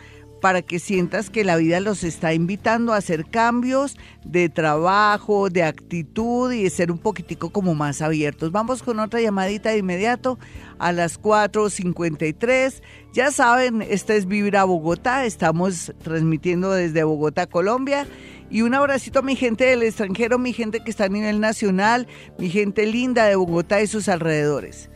[0.44, 5.62] para que sientas que la vida los está invitando a hacer cambios de trabajo, de
[5.62, 8.52] actitud y de ser un poquitico como más abiertos.
[8.52, 10.38] Vamos con otra llamadita de inmediato
[10.78, 12.82] a las 4.53.
[13.14, 18.06] Ya saben, esta es Vibra Bogotá, estamos transmitiendo desde Bogotá, Colombia.
[18.50, 22.06] Y un abracito a mi gente del extranjero, mi gente que está a nivel nacional,
[22.36, 24.90] mi gente linda de Bogotá y sus alrededores.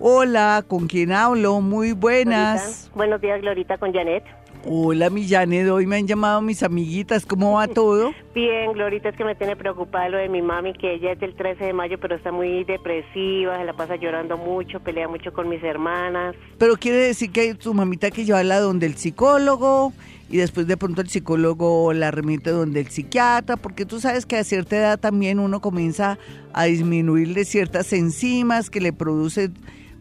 [0.00, 1.60] Hola, ¿con quién hablo?
[1.60, 2.88] Muy buenas.
[2.94, 4.22] Buenos días, Glorita, con Janet.
[4.70, 8.12] Hola, mi Janet, hoy me han llamado mis amiguitas, ¿cómo va todo?
[8.34, 11.34] Bien, Glorita, es que me tiene preocupada lo de mi mami, que ella es del
[11.34, 15.48] 13 de mayo, pero está muy depresiva, se la pasa llorando mucho, pelea mucho con
[15.48, 16.36] mis hermanas.
[16.58, 19.94] Pero quiere decir que tu mamita que llevarla donde el psicólogo
[20.28, 24.36] y después de pronto el psicólogo la remite donde el psiquiatra, porque tú sabes que
[24.36, 26.18] a cierta edad también uno comienza
[26.52, 29.54] a disminuirle ciertas enzimas que le producen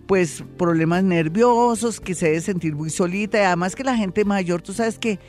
[0.07, 4.61] pues problemas nerviosos, que se debe sentir muy solita y además que la gente mayor,
[4.61, 5.19] tú sabes que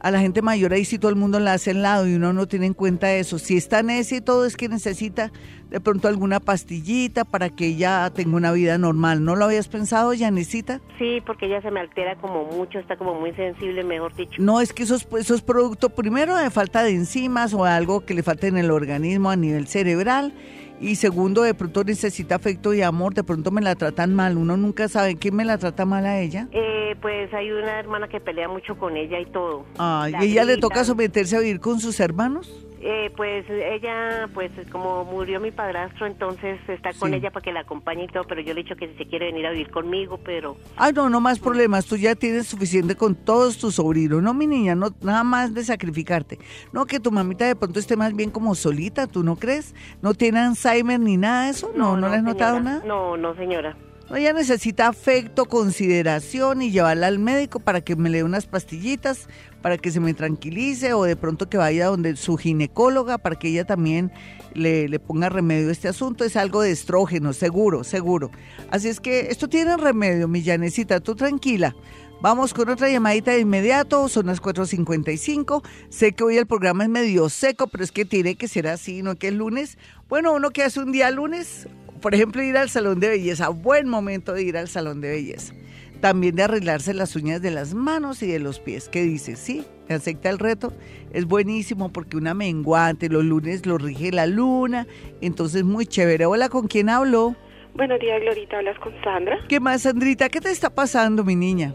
[0.00, 2.32] a la gente mayor ahí sí todo el mundo la hace al lado y uno
[2.32, 3.38] no tiene en cuenta eso.
[3.38, 5.32] Si está necia y todo es que necesita
[5.70, 9.24] de pronto alguna pastillita para que ella tenga una vida normal.
[9.24, 13.14] ¿No lo habías pensado, necesita Sí, porque ella se me altera como mucho, está como
[13.14, 14.40] muy sensible, mejor dicho.
[14.40, 18.04] No, es que eso es, eso es producto primero de falta de enzimas o algo
[18.04, 20.32] que le falta en el organismo a nivel cerebral
[20.80, 24.56] y segundo, de pronto necesita afecto y amor, de pronto me la tratan mal, uno
[24.56, 26.48] nunca sabe quién me la trata mal a ella.
[26.52, 29.64] Eh, pues hay una hermana que pelea mucho con ella y todo.
[29.78, 32.67] Ah, ¿y ella le toca someterse a vivir con sus hermanos?
[32.80, 37.60] Eh, pues ella, pues como murió mi padrastro, entonces está con ella para que la
[37.60, 39.70] acompañe y todo, pero yo le he dicho que si se quiere venir a vivir
[39.70, 40.56] conmigo, pero...
[40.76, 44.46] Ay, no, no más problemas, tú ya tienes suficiente con todos tus sobrinos, no mi
[44.46, 46.38] niña, no nada más de sacrificarte.
[46.72, 49.74] No, que tu mamita de pronto esté más bien como solita, ¿tú no crees?
[50.00, 51.72] ¿No tiene Alzheimer ni nada de eso?
[51.74, 52.84] ¿No, no, le has notado nada?
[52.84, 53.76] No, no, señora.
[54.14, 59.28] Ella necesita afecto, consideración y llevarla al médico para que me le dé unas pastillitas,
[59.62, 63.48] para que se me tranquilice o de pronto que vaya donde su ginecóloga para que
[63.48, 64.12] ella también
[64.54, 66.24] le, le ponga remedio a este asunto.
[66.24, 68.30] Es algo de estrógeno, seguro, seguro.
[68.70, 71.74] Así es que esto tiene remedio, mi llanecita, tú tranquila.
[72.20, 75.62] Vamos con otra llamadita de inmediato, son las 4.55.
[75.88, 79.02] Sé que hoy el programa es medio seco, pero es que tiene que ser así,
[79.02, 79.14] ¿no?
[79.14, 79.78] Que es lunes.
[80.08, 81.68] Bueno, uno que hace un día lunes,
[82.00, 85.54] por ejemplo, ir al salón de belleza, buen momento de ir al salón de belleza.
[86.00, 88.88] También de arreglarse las uñas de las manos y de los pies.
[88.88, 89.34] ¿Qué dice?
[89.34, 90.72] Sí, acepta el reto.
[91.12, 94.86] Es buenísimo porque una menguante, los lunes lo rige la luna.
[95.20, 96.26] Entonces, muy chévere.
[96.26, 97.34] Hola, ¿con quién hablo?
[97.74, 98.58] Buenos días, Glorita.
[98.58, 99.38] ¿Hablas con Sandra?
[99.48, 100.28] ¿Qué más, Sandrita?
[100.28, 101.74] ¿Qué te está pasando, mi niña?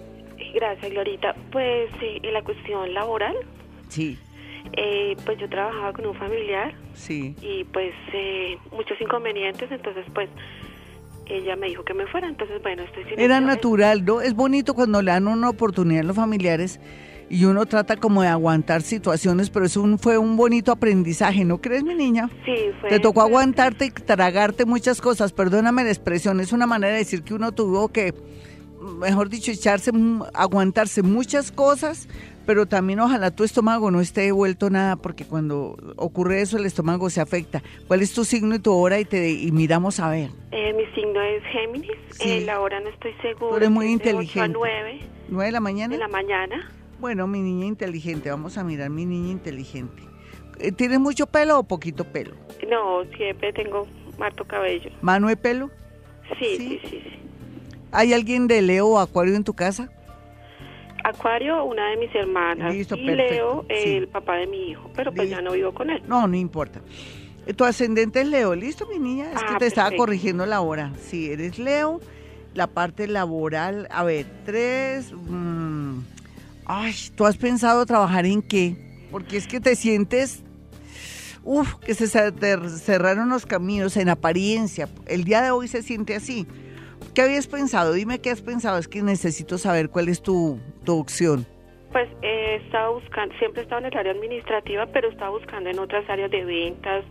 [0.54, 1.36] Gracias, Glorita.
[1.52, 3.36] Pues sí, en la cuestión laboral.
[3.90, 4.18] Sí.
[4.78, 6.74] Eh, pues yo trabajaba con un familiar.
[6.94, 7.36] Sí.
[7.42, 10.30] Y pues eh, muchos inconvenientes, entonces pues
[11.28, 14.22] ella me dijo que me fuera, entonces bueno, estoy sin Era natural, ¿no?
[14.22, 16.80] Es bonito cuando le dan una oportunidad a los familiares
[17.30, 21.84] y uno trata como de aguantar situaciones, pero eso fue un bonito aprendizaje, ¿no crees,
[21.84, 22.30] mi niña?
[22.46, 22.90] Sí, fue.
[22.90, 27.24] Te tocó aguantarte y tragarte muchas cosas, perdóname la expresión, es una manera de decir
[27.24, 28.14] que uno tuvo que,
[29.00, 29.92] mejor dicho, echarse,
[30.34, 32.08] aguantarse muchas cosas
[32.46, 37.10] pero también ojalá tu estómago no esté vuelto nada, porque cuando ocurre eso el estómago
[37.10, 37.62] se afecta.
[37.88, 39.00] ¿Cuál es tu signo y tu hora?
[39.00, 40.30] Y, te, y miramos a ver.
[40.52, 43.52] Eh, mi signo es Géminis, eh, la hora no estoy segura.
[43.52, 44.58] Tú eres muy inteligente.
[44.58, 45.00] 9.
[45.30, 45.94] ¿9 de la mañana?
[45.94, 46.72] De la mañana.
[47.00, 50.04] Bueno, mi niña inteligente, vamos a mirar mi niña inteligente.
[50.60, 52.36] Eh, ¿Tienes mucho pelo o poquito pelo?
[52.70, 53.88] No, siempre tengo
[54.20, 54.90] harto cabello.
[55.02, 55.70] ¿Mano de pelo?
[56.40, 57.20] Sí, sí, sí, sí.
[57.92, 59.90] ¿Hay alguien de Leo o Acuario en tu casa?
[61.04, 62.74] Acuario, una de mis hermanas.
[62.74, 64.90] y Leo, el papá de mi hijo.
[64.96, 66.02] Pero pues ya no vivo con él.
[66.08, 66.82] No, no importa.
[67.58, 69.32] Tu ascendente es Leo, ¿listo, mi niña?
[69.34, 70.94] Es que ah, te estaba corrigiendo la hora.
[71.02, 72.00] Sí, eres Leo.
[72.54, 75.12] La parte laboral, a ver, tres.
[75.12, 76.00] Mm,
[76.66, 78.76] ay, ¿tú has pensado trabajar en qué?
[79.12, 80.44] Porque es que te sientes.
[81.44, 84.88] Uf, que se cerraron los caminos en apariencia.
[85.06, 86.48] El día de hoy se siente así.
[87.14, 87.94] ¿Qué habías pensado?
[87.94, 88.80] Dime qué has pensado.
[88.80, 91.46] Es que necesito saber cuál es tu, opción.
[91.92, 95.70] Pues he estado buscando, siempre he estado en el área administrativa, pero he estado buscando
[95.70, 97.06] en otras áreas de ventas,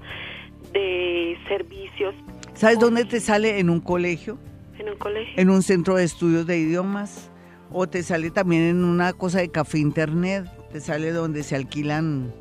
[0.72, 2.16] de servicios.
[2.54, 3.60] ¿Sabes dónde te sale?
[3.60, 4.38] ¿En un colegio?
[4.76, 5.34] En un colegio.
[5.36, 7.30] ¿En un centro de estudios de idiomas?
[7.70, 10.46] ¿O te sale también en una cosa de café internet?
[10.72, 12.34] ¿Te sale donde se alquilan?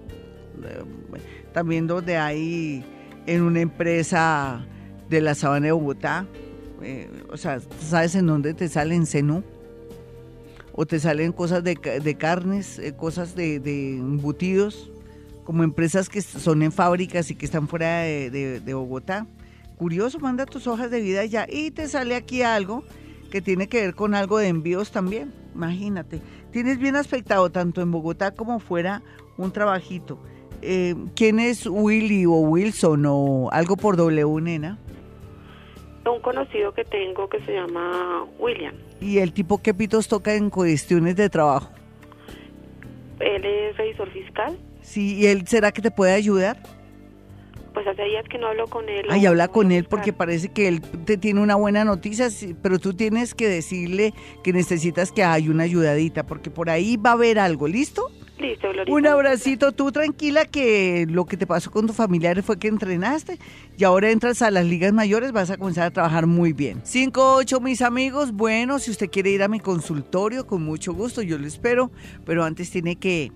[0.63, 0.83] Eh,
[1.53, 2.83] también donde hay
[3.27, 4.65] en una empresa
[5.09, 6.25] de la Sabana de Bogotá
[6.83, 9.43] eh, o sea, ¿sabes en dónde te salen cenú?
[10.73, 11.75] O te salen cosas de,
[12.17, 13.55] carnes, eh, cosas de,
[13.95, 14.89] embutidos,
[15.43, 19.27] como empresas que son en fábricas y que están fuera de, Bogotá.
[19.77, 22.83] Curioso, manda tus hojas de vida ya y te sale aquí algo
[23.31, 25.33] que tiene que ver con algo de envíos también.
[25.55, 29.01] Imagínate, tienes bien aspectado tanto en Bogotá como fuera
[29.37, 30.19] un trabajito.
[30.61, 34.77] Eh, ¿Quién es Willy o Wilson o algo por W, nena?
[36.09, 38.73] Un conocido que tengo que se llama William.
[38.99, 41.69] ¿Y el tipo qué pitos toca en cuestiones de trabajo?
[43.19, 44.57] Él es revisor fiscal.
[44.81, 46.57] Sí, ¿y él será que te puede ayudar?
[47.73, 49.05] Pues hace días que no hablo con él.
[49.09, 52.27] Ay, habla con él porque parece que él te tiene una buena noticia,
[52.61, 57.11] pero tú tienes que decirle que necesitas que haya una ayudadita, porque por ahí va
[57.11, 58.11] a haber algo, ¿listo?
[58.87, 63.37] Un abracito, tú tranquila que lo que te pasó con tu familiar fue que entrenaste
[63.77, 66.81] y ahora entras a las ligas mayores, vas a comenzar a trabajar muy bien.
[66.83, 71.37] 5-8 mis amigos, bueno, si usted quiere ir a mi consultorio, con mucho gusto, yo
[71.37, 71.91] lo espero,
[72.25, 73.31] pero antes tiene que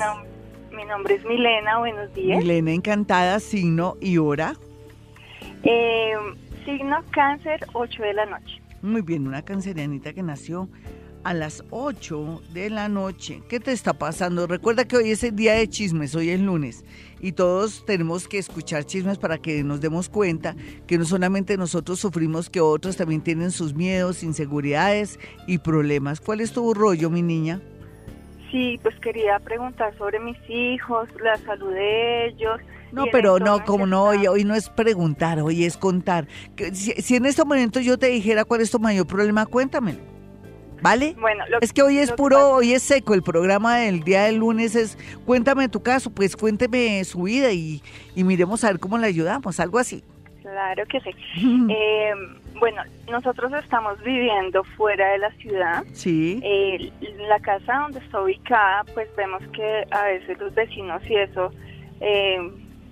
[0.72, 2.40] Mi, nombre es Milena, buenos días.
[2.40, 4.56] Milena, encantada, signo y hora.
[5.62, 6.14] Eh,
[6.66, 8.60] signo cáncer, 8 de la noche.
[8.82, 10.70] Muy bien, una cancerianita que nació
[11.26, 13.42] a las 8 de la noche.
[13.50, 14.46] ¿Qué te está pasando?
[14.46, 16.86] Recuerda que hoy es el día de chismes, hoy es lunes
[17.20, 22.00] y todos tenemos que escuchar chismes para que nos demos cuenta que no solamente nosotros
[22.00, 26.22] sufrimos, que otros también tienen sus miedos, inseguridades y problemas.
[26.22, 27.60] ¿Cuál es tu rollo, mi niña?
[28.52, 32.62] Sí, pues quería preguntar sobre mis hijos, la salud de ellos.
[32.92, 36.28] No, pero no, como no, hoy, hoy no es preguntar, hoy es contar.
[36.72, 40.15] Si, si en este momento yo te dijera cuál es tu mayor problema, cuéntamelo.
[40.86, 41.16] ¿Vale?
[41.20, 43.16] Bueno, es que hoy es puro, hoy es seco.
[43.16, 47.82] El programa del día del lunes es cuéntame tu caso, pues cuénteme su vida y,
[48.16, 50.04] miremos a ver cómo le ayudamos, algo así.
[50.44, 51.10] Claro que sí.
[51.72, 52.14] eh,
[52.60, 55.84] bueno, nosotros estamos viviendo fuera de la ciudad.
[55.92, 56.40] Sí.
[56.44, 56.92] Eh,
[57.28, 61.52] la casa donde está ubicada, pues vemos que a veces los vecinos y eso
[62.00, 62.38] eh,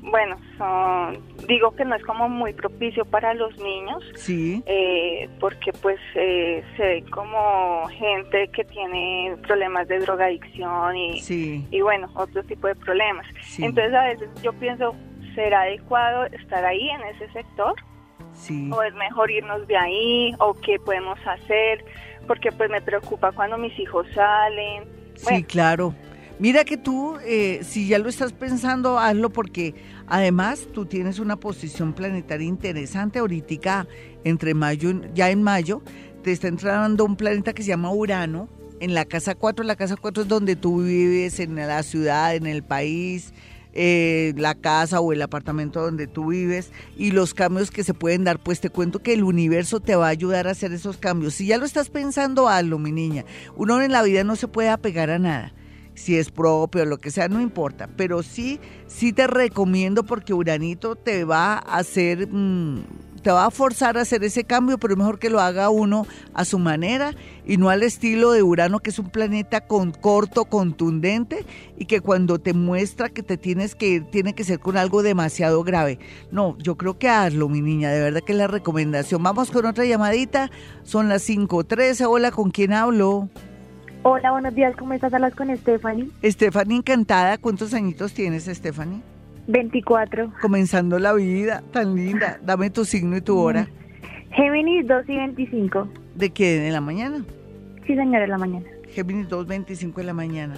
[0.04, 4.04] bueno, son, digo que no es como muy propicio para los niños.
[4.16, 4.62] Sí.
[4.66, 11.82] Eh, porque pues eh, se ve como gente que tiene problemas de drogadicción y, y
[11.82, 13.26] bueno, otro tipo de problemas.
[13.58, 14.96] Entonces a veces yo pienso,
[15.36, 17.76] ¿será adecuado estar ahí en ese sector?
[18.34, 18.70] Sí.
[18.74, 20.34] ¿O es mejor irnos de ahí?
[20.39, 21.86] ¿O qué podemos hacer?
[22.28, 24.86] Porque pues me preocupa cuando mis hijos salen.
[25.16, 25.94] Sí, claro.
[26.39, 29.76] Mira que tú, eh, si ya lo estás pensando, hazlo porque
[30.08, 33.88] además tú tienes una posición planetaria interesante ahorita,
[34.24, 35.82] entre mayo, ya en mayo,
[36.24, 39.96] te está entrando un planeta que se llama Urano, en la casa 4, la casa
[39.96, 43.34] 4 es donde tú vives, en la ciudad, en el país,
[43.74, 48.24] eh, la casa o el apartamento donde tú vives y los cambios que se pueden
[48.24, 51.36] dar, pues te cuento que el universo te va a ayudar a hacer esos cambios.
[51.36, 53.26] Si ya lo estás pensando, hazlo, mi niña.
[53.56, 55.54] Uno en la vida no se puede apegar a nada
[55.95, 57.89] si es propio lo que sea, no importa.
[57.95, 62.84] Pero sí, sí te recomiendo porque Uranito te va a hacer, mm,
[63.21, 66.06] te va a forzar a hacer ese cambio, pero es mejor que lo haga uno
[66.34, 70.45] a su manera y no al estilo de Urano, que es un planeta con corto,
[70.45, 71.45] contundente
[71.77, 75.03] y que cuando te muestra que te tienes que ir, tiene que ser con algo
[75.03, 75.99] demasiado grave.
[76.32, 79.23] No, yo creo que hazlo, mi niña, de verdad que es la recomendación.
[79.23, 80.51] Vamos con otra llamadita,
[80.84, 82.06] son las 5.13.
[82.10, 83.29] Hola, ¿con quién hablo?
[84.06, 85.13] Hola, buenos días, ¿cómo estás?
[85.13, 86.10] Hablas con Stephanie.
[86.22, 87.38] Stephanie, encantada.
[87.38, 89.02] ¿Cuántos añitos tienes, Stephanie?
[89.48, 90.34] 24.
[90.42, 92.38] Comenzando la vida, tan linda.
[92.44, 93.70] Dame tu signo y tu hora.
[94.32, 95.88] Géminis 2 y 25.
[96.16, 96.60] ¿De qué?
[96.60, 97.24] ¿De la mañana?
[97.88, 98.66] Sí, señora, de la mañana.
[98.89, 100.56] Géminis 2, 25 de la mañana.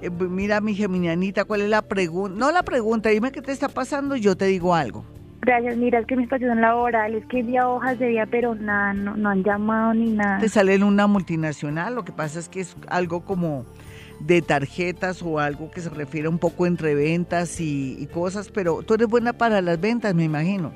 [0.00, 2.38] Eh, mira, mi geminianita, ¿cuál es la pregunta?
[2.38, 5.04] No la pregunta, dime qué te está pasando y yo te digo algo.
[5.42, 8.92] Gracias, mira, es que mi situación laboral es que envía hojas de día, pero nada,
[8.92, 10.38] no, han llamado ni nada.
[10.38, 13.64] Te sale en una multinacional, lo que pasa es que es algo como
[14.20, 18.94] de tarjetas o algo que se refiere un poco entre ventas y, cosas, pero tú
[18.94, 20.72] eres buena para las ventas, me imagino.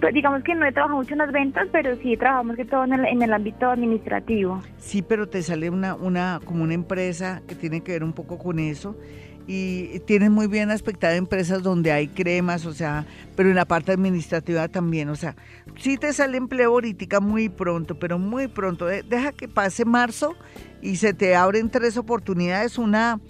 [0.00, 2.84] Pues digamos que no he trabajado mucho en las ventas, pero sí trabajamos que todo
[2.84, 4.60] en el, en el ámbito administrativo.
[4.78, 8.38] Sí, pero te sale una, una, como una empresa que tiene que ver un poco
[8.38, 8.96] con eso
[9.46, 13.92] y tienes muy bien aspectada empresas donde hay cremas, o sea, pero en la parte
[13.92, 15.34] administrativa también, o sea,
[15.76, 20.36] sí te sale empleo ahorita muy pronto, pero muy pronto, deja que pase marzo
[20.80, 23.20] y se te abren tres oportunidades, una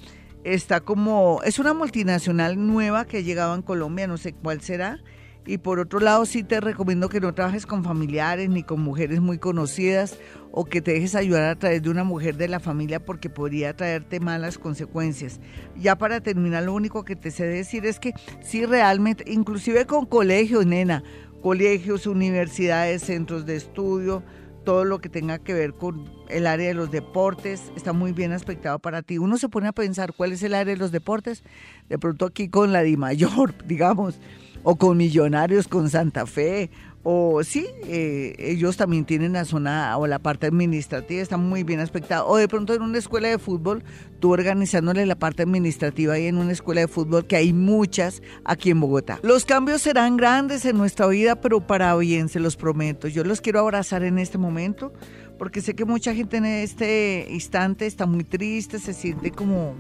[0.45, 4.99] está como, es una multinacional nueva que ha llegado en Colombia, no sé cuál será,
[5.45, 9.21] y por otro lado, sí te recomiendo que no trabajes con familiares ni con mujeres
[9.21, 10.19] muy conocidas
[10.53, 13.75] o que te dejes ayudar a través de una mujer de la familia porque podría
[13.75, 15.41] traerte malas consecuencias.
[15.77, 20.07] Ya para terminar, lo único que te sé decir es que sí realmente, inclusive con
[20.07, 21.03] colegios, nena,
[21.43, 24.23] colegios, universidades, centros de estudio,
[24.65, 28.31] todo lo que tenga que ver con el área de los deportes está muy bien
[28.31, 29.19] aspectado para ti.
[29.19, 31.43] Uno se pone a pensar cuál es el área de los deportes,
[31.89, 34.21] de pronto aquí con la Di Mayor, digamos
[34.63, 36.71] o con Millonarios, con Santa Fe,
[37.05, 41.81] o sí, eh, ellos también tienen la zona o la parte administrativa, está muy bien
[41.81, 42.25] aspectada.
[42.25, 43.83] O de pronto en una escuela de fútbol,
[44.21, 48.71] tú organizándole la parte administrativa y en una escuela de fútbol, que hay muchas aquí
[48.71, 49.19] en Bogotá.
[49.25, 53.09] Los cambios serán grandes en nuestra vida, pero para bien, se los prometo.
[53.09, 54.93] Yo los quiero abrazar en este momento,
[55.39, 59.75] porque sé que mucha gente en este instante está muy triste, se siente como,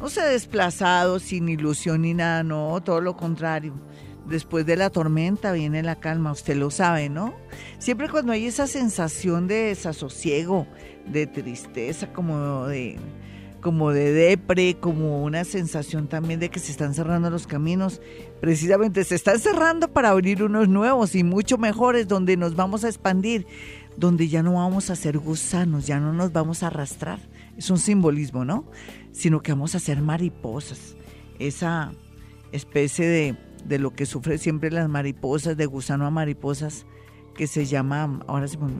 [0.00, 3.74] no sé, desplazado, sin ilusión ni nada, no, todo lo contrario
[4.30, 7.34] después de la tormenta viene la calma, usted lo sabe, ¿no?
[7.78, 10.66] Siempre cuando hay esa sensación de desasosiego,
[11.06, 12.98] de tristeza, como de
[13.60, 18.00] como de depre, como una sensación también de que se están cerrando los caminos.
[18.40, 22.88] Precisamente se están cerrando para abrir unos nuevos y mucho mejores donde nos vamos a
[22.88, 23.46] expandir,
[23.98, 27.18] donde ya no vamos a ser gusanos, ya no nos vamos a arrastrar.
[27.58, 28.64] Es un simbolismo, ¿no?
[29.12, 30.96] Sino que vamos a ser mariposas.
[31.38, 31.92] Esa
[32.52, 36.86] especie de de lo que sufren siempre las mariposas, de gusano a mariposas,
[37.34, 38.70] que se llama, ahora se me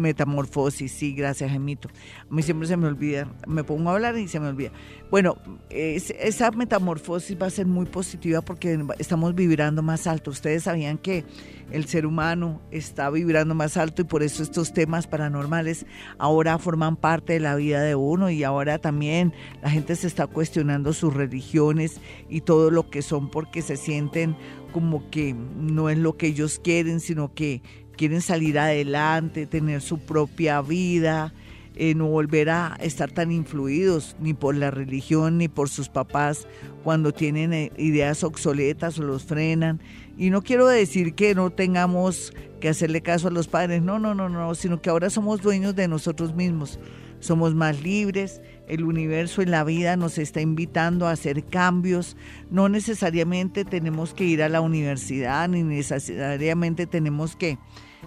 [0.00, 1.88] metamorfosis, sí, gracias, Gemito.
[2.28, 4.72] A mí siempre se me olvida, me pongo a hablar y se me olvida.
[5.10, 5.36] Bueno,
[5.70, 10.30] esa metamorfosis va a ser muy positiva porque estamos vibrando más alto.
[10.30, 11.24] Ustedes sabían que
[11.70, 15.86] el ser humano está vibrando más alto y por eso estos temas paranormales
[16.18, 19.32] ahora forman parte de la vida de uno y ahora también
[19.62, 24.36] la gente se está cuestionando sus religiones y todo lo que son porque se sienten
[24.72, 27.62] como que no es lo que ellos quieren, sino que
[28.00, 31.34] quieren salir adelante, tener su propia vida,
[31.76, 36.48] eh, no volver a estar tan influidos ni por la religión ni por sus papás
[36.82, 39.82] cuando tienen eh, ideas obsoletas o los frenan.
[40.16, 44.14] Y no quiero decir que no tengamos que hacerle caso a los padres, no, no,
[44.14, 46.78] no, no, sino que ahora somos dueños de nosotros mismos,
[47.18, 52.16] somos más libres, el universo en la vida nos está invitando a hacer cambios,
[52.50, 57.58] no necesariamente tenemos que ir a la universidad, ni necesariamente tenemos que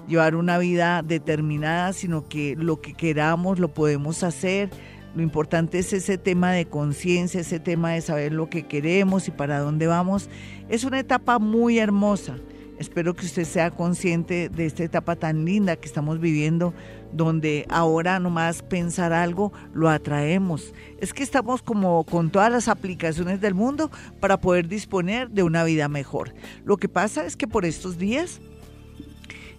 [0.07, 4.69] llevar una vida determinada, sino que lo que queramos lo podemos hacer.
[5.15, 9.31] Lo importante es ese tema de conciencia, ese tema de saber lo que queremos y
[9.31, 10.29] para dónde vamos.
[10.69, 12.35] Es una etapa muy hermosa.
[12.79, 16.73] Espero que usted sea consciente de esta etapa tan linda que estamos viviendo,
[17.13, 20.73] donde ahora nomás pensar algo lo atraemos.
[20.99, 25.63] Es que estamos como con todas las aplicaciones del mundo para poder disponer de una
[25.63, 26.33] vida mejor.
[26.65, 28.41] Lo que pasa es que por estos días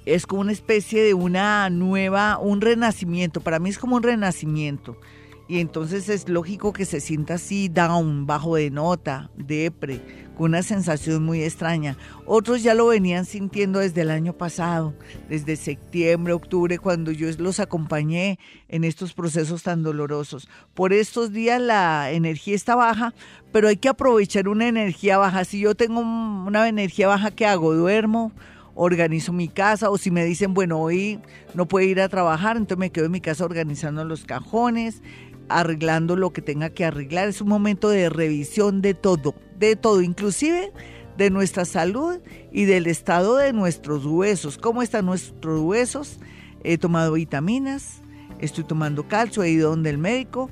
[0.06, 3.40] es como una especie de una nueva, un renacimiento.
[3.40, 4.96] Para mí es como un renacimiento.
[5.46, 10.00] Y entonces es lógico que se sienta así, down, bajo de nota, depre,
[10.38, 11.98] con una sensación muy extraña.
[12.24, 14.94] Otros ya lo venían sintiendo desde el año pasado,
[15.28, 18.38] desde septiembre, octubre, cuando yo los acompañé
[18.68, 20.48] en estos procesos tan dolorosos.
[20.72, 23.12] Por estos días la energía está baja,
[23.52, 25.44] pero hay que aprovechar una energía baja.
[25.44, 27.74] Si yo tengo una energía baja, ¿qué hago?
[27.74, 28.32] Duermo,
[28.74, 31.20] organizo mi casa o si me dicen, bueno, hoy
[31.54, 35.02] no puedo ir a trabajar, entonces me quedo en mi casa organizando los cajones,
[35.48, 37.28] arreglando lo que tenga que arreglar.
[37.28, 40.72] Es un momento de revisión de todo, de todo, inclusive
[41.16, 42.18] de nuestra salud
[42.52, 44.58] y del estado de nuestros huesos.
[44.58, 46.18] ¿Cómo están nuestros huesos?
[46.64, 48.02] He tomado vitaminas,
[48.40, 50.50] estoy tomando calcio, he ido donde el médico,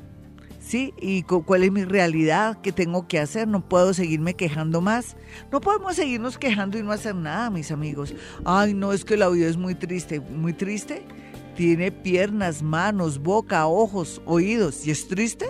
[0.63, 0.95] ¿sí?
[1.01, 5.17] Y cuál es mi realidad, qué tengo que hacer, no puedo seguirme quejando más.
[5.51, 8.15] No podemos seguirnos quejando y no hacer nada, mis amigos.
[8.45, 11.05] Ay, no, es que la vida es muy triste, muy triste.
[11.57, 14.87] Tiene piernas, manos, boca, ojos, oídos.
[14.87, 15.47] ¿Y es triste?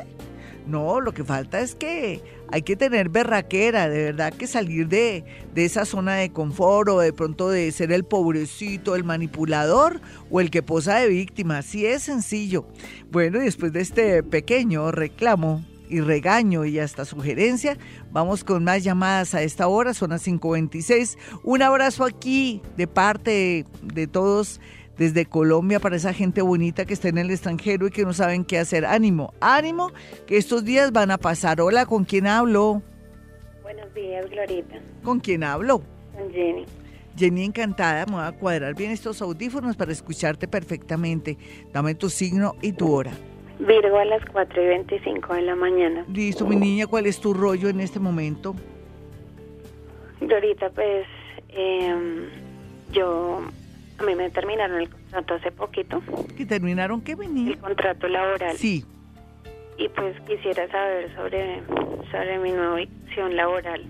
[0.67, 2.23] No, lo que falta es que
[2.53, 5.25] hay que tener berraquera, de verdad que salir de,
[5.55, 10.39] de esa zona de confort o de pronto de ser el pobrecito, el manipulador o
[10.39, 11.59] el que posa de víctima.
[11.59, 12.67] Así es sencillo.
[13.11, 17.79] Bueno, y después de este pequeño reclamo y regaño y hasta sugerencia.
[18.13, 21.17] Vamos con más llamadas a esta hora, son las 5.26.
[21.45, 24.61] Un abrazo aquí de parte de todos
[25.03, 28.45] desde Colombia para esa gente bonita que está en el extranjero y que no saben
[28.45, 28.87] qué hacer.
[28.87, 29.91] Ánimo, ánimo,
[30.27, 31.61] que estos días van a pasar.
[31.61, 32.83] Hola, ¿con quién hablo?
[33.65, 34.77] Buenos días, Glorita.
[35.03, 35.83] ¿Con quién hablo?
[36.17, 36.67] Con Jenny.
[37.17, 41.37] Jenny, encantada, me voy a cuadrar bien estos audífonos para escucharte perfectamente.
[41.73, 43.11] Dame tu signo y tu hora.
[43.59, 46.07] Virgo a las 4 y 25 de la mañana.
[46.13, 48.55] Listo, mi niña, ¿cuál es tu rollo en este momento?
[50.21, 51.07] Glorita, pues
[51.49, 52.29] eh,
[52.93, 53.43] yo
[53.99, 56.03] a mí me terminaron el contrato hace poquito.
[56.37, 57.53] ¿Qué terminaron qué venía?
[57.53, 58.57] El contrato laboral.
[58.57, 58.85] Sí.
[59.79, 61.63] Y pues quisiera saber sobre,
[62.11, 63.85] sobre mi nueva acción laboral.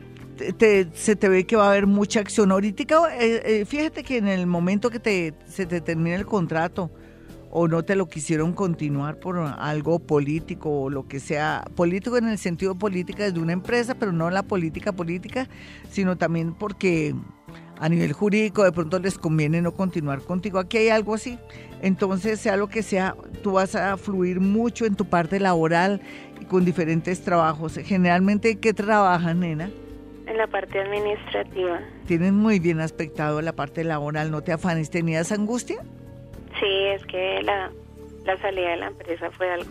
[0.58, 2.50] Te, se te ve que va a haber mucha acción.
[2.52, 6.90] Ahorita, eh, eh, fíjate que en el momento que te, se te termine el contrato
[7.54, 12.28] o no te lo quisieron continuar por algo político o lo que sea, político en
[12.28, 15.46] el sentido política desde una empresa, pero no la política política,
[15.90, 17.14] sino también porque
[17.82, 20.60] a nivel jurídico de pronto les conviene no continuar contigo.
[20.60, 21.36] Aquí hay algo así.
[21.82, 26.00] Entonces, sea lo que sea, tú vas a fluir mucho en tu parte laboral
[26.40, 27.74] y con diferentes trabajos.
[27.82, 29.68] Generalmente, ¿qué trabajas, nena?
[30.28, 31.80] En la parte administrativa.
[32.06, 34.88] Tienes muy bien aspectado la parte laboral, no te afanes.
[34.88, 35.78] ¿Tenías angustia?
[36.60, 37.72] Sí, es que la,
[38.24, 39.68] la salida de la empresa fue algo...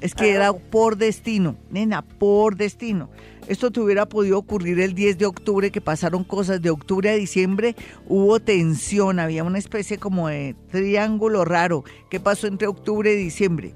[0.00, 3.10] Es que era por destino, nena, por destino.
[3.48, 7.14] Esto te hubiera podido ocurrir el 10 de octubre, que pasaron cosas de octubre a
[7.14, 7.74] diciembre,
[8.06, 11.82] hubo tensión, había una especie como de triángulo raro.
[12.10, 13.72] ¿Qué pasó entre octubre y diciembre?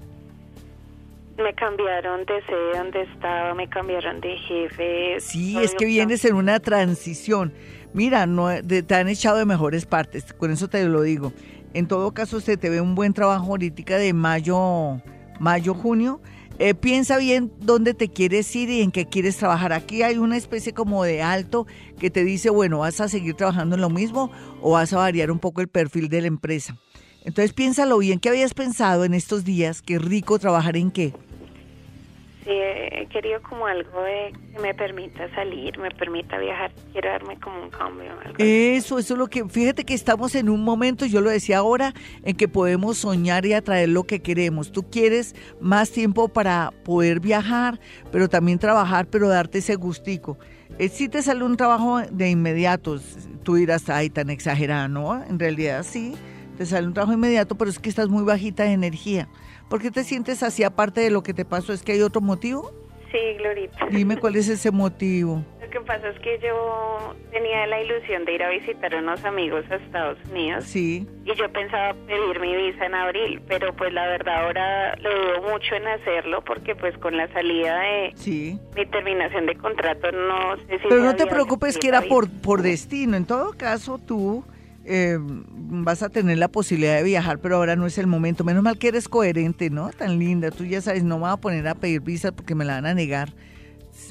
[1.39, 5.21] Me cambiaron de sede donde estaba, me cambiaron de jefe.
[5.21, 7.55] Sí, es que vienes en una transición.
[7.95, 11.33] Mira, no, te han echado de mejores partes, con eso te lo digo.
[11.73, 15.01] En todo caso, se te ve un buen trabajo ahorita de mayo,
[15.41, 16.21] mayo, junio
[16.59, 19.73] eh, piensa bien dónde te quieres ir y en qué quieres trabajar.
[19.73, 21.67] Aquí hay una especie como de alto
[21.99, 24.31] que te dice, bueno, vas a seguir trabajando en lo mismo
[24.61, 26.77] o vas a variar un poco el perfil de la empresa.
[27.25, 29.81] Entonces piénsalo bien, ¿qué habías pensado en estos días?
[29.81, 31.15] Qué rico trabajar en qué.
[32.45, 36.73] Sí, he querido como algo de que me permita salir, me permita viajar.
[36.91, 38.13] Quiero darme como un cambio.
[38.39, 39.49] eso, eso es lo que.
[39.49, 43.53] Fíjate que estamos en un momento, yo lo decía ahora, en que podemos soñar y
[43.53, 44.73] atraer lo que queremos.
[44.73, 47.79] Tú quieres más tiempo para poder viajar,
[48.11, 50.37] pero también trabajar, pero darte ese gustico.
[50.79, 52.99] Eh, si te sale un trabajo de inmediato,
[53.45, 55.23] tú dirás, ay, tan exagerada, ¿no?
[55.25, 56.17] En realidad sí,
[56.59, 59.29] te sale un trabajo inmediato, pero es que estás muy bajita de energía.
[59.69, 61.73] ¿Por qué te sientes así aparte de lo que te pasó?
[61.73, 62.71] ¿Es que hay otro motivo?
[63.13, 63.87] Sí, Glorita.
[63.91, 65.45] Dime cuál es ese motivo.
[65.63, 69.25] Lo que pasa es que yo tenía la ilusión de ir a visitar a unos
[69.25, 70.65] amigos a Estados Unidos.
[70.65, 71.07] Sí.
[71.25, 75.51] Y yo pensaba pedir mi visa en abril, pero pues la verdad ahora lo dudo
[75.51, 78.59] mucho en hacerlo porque pues con la salida de sí.
[78.77, 80.89] mi terminación de contrato no sé si...
[80.89, 83.17] Pero no te preocupes que era por, por destino.
[83.17, 84.45] En todo caso, tú
[84.85, 88.45] eh, vas a tener la posibilidad de viajar, pero ahora no es el momento.
[88.45, 89.91] Menos mal que eres coherente, ¿no?
[89.91, 90.51] Tan linda.
[90.51, 92.87] Tú ya sabes, no me voy a poner a pedir visa porque me la van
[92.87, 93.33] a negar,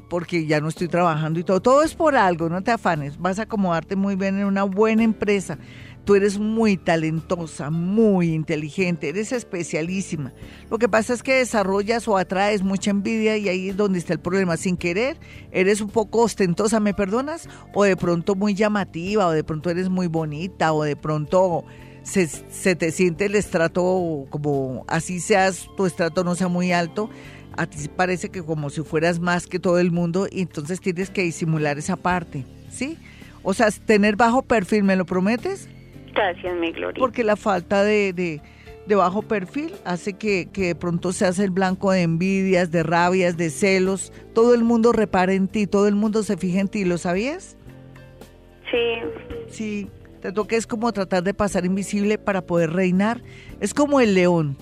[0.10, 1.62] porque ya no estoy trabajando y todo.
[1.62, 3.18] Todo es por algo, no te afanes.
[3.20, 5.58] Vas a acomodarte muy bien en una buena empresa.
[6.06, 10.34] Tú eres muy talentosa, muy inteligente, eres especialísima.
[10.70, 14.14] Lo que pasa es que desarrollas o atraes mucha envidia y ahí es donde está
[14.14, 14.58] el problema.
[14.58, 15.18] Sin querer,
[15.52, 17.48] eres un poco ostentosa, ¿me perdonas?
[17.74, 21.66] O de pronto muy llamativa, o de pronto eres muy bonita, o de pronto
[22.04, 27.10] se, te siente el estrato como así seas, tu estrato no sea muy alto.
[27.58, 31.10] A ti parece que como si fueras más que todo el mundo y entonces tienes
[31.10, 32.98] que disimular esa parte, ¿sí?
[33.44, 35.68] O sea, tener bajo perfil, ¿me lo prometes?
[36.14, 37.00] Gracias, mi gloria.
[37.00, 41.92] Porque la falta de, de, bajo perfil hace que, que, de pronto seas el blanco
[41.92, 44.12] de envidias, de rabias, de celos.
[44.34, 47.56] Todo el mundo repara en ti, todo el mundo se fija en ti, ¿lo sabías?
[48.70, 48.78] Sí.
[49.48, 49.90] Sí,
[50.22, 53.22] te toca es como tratar de pasar invisible para poder reinar.
[53.60, 54.58] Es como el león.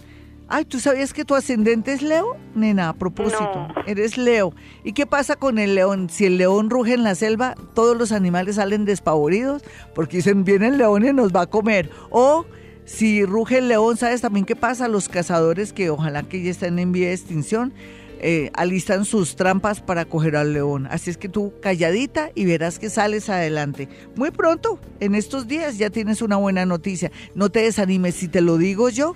[0.52, 2.36] Ay, ¿tú sabías que tu ascendente es Leo?
[2.56, 4.52] Nena, a propósito, eres Leo.
[4.84, 6.10] ¿Y qué pasa con el león?
[6.10, 9.62] Si el león ruge en la selva, todos los animales salen despavoridos
[9.93, 11.91] porque dicen, viene el león y nos va a comer.
[12.10, 12.47] O
[12.84, 14.88] si ruge el león, ¿sabes también qué pasa?
[14.88, 17.72] Los cazadores, que ojalá que ya estén en vía de extinción,
[18.20, 20.88] eh, alistan sus trampas para coger al león.
[20.89, 23.88] Así es que tú calladita y verás que sales adelante.
[24.16, 27.12] Muy pronto, en estos días ya tienes una buena noticia.
[27.36, 29.14] No te desanimes, si te lo digo yo,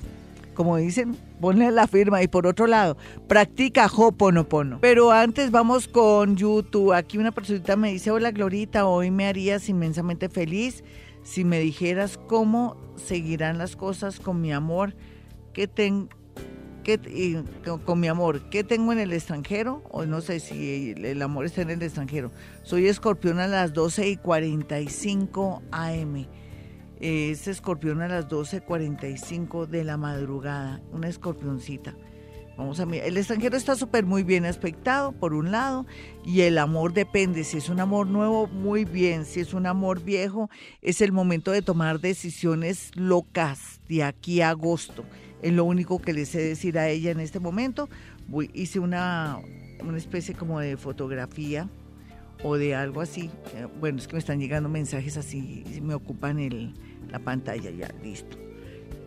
[0.53, 2.23] como dicen, ponle la firma.
[2.23, 2.97] Y por otro lado,
[3.27, 4.79] practica Hoponopono.
[4.81, 6.93] Pero antes vamos con YouTube.
[6.93, 10.83] Aquí una personita me dice, hola Glorita, hoy me harías inmensamente feliz
[11.23, 14.93] si me dijeras cómo seguirán las cosas con mi amor
[15.53, 15.67] que
[17.85, 19.83] con, mi amor, ¿qué tengo en el extranjero?
[19.89, 22.31] O no sé si el, amor está en el extranjero.
[22.63, 26.27] Soy escorpión a las 12 y 45 AM.
[27.03, 31.97] Es escorpión a las 12.45 de la madrugada, una escorpioncita.
[32.57, 33.09] Vamos a mirar.
[33.09, 35.85] El extranjero está súper muy bien aspectado, por un lado,
[36.23, 37.43] y el amor depende.
[37.43, 39.25] Si es un amor nuevo, muy bien.
[39.25, 40.49] Si es un amor viejo,
[40.81, 45.03] es el momento de tomar decisiones locas de aquí a agosto.
[45.41, 47.89] Es lo único que le sé decir a ella en este momento.
[48.53, 49.39] hice una,
[49.81, 51.67] una especie como de fotografía
[52.43, 53.29] o de algo así.
[53.55, 56.73] Eh, bueno, es que me están llegando mensajes así, me ocupan el,
[57.09, 58.37] la pantalla ya, listo.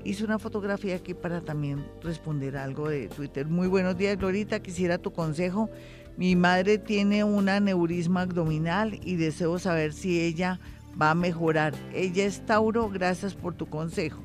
[0.04, 3.48] Hice una fotografía aquí para también responder algo de Twitter.
[3.48, 4.60] Muy buenos días, Glorita.
[4.60, 5.68] Quisiera tu consejo.
[6.16, 10.60] Mi madre tiene un aneurisma abdominal y deseo saber si ella
[11.00, 11.74] va a mejorar.
[11.92, 14.22] Ella es Tauro, gracias por tu consejo.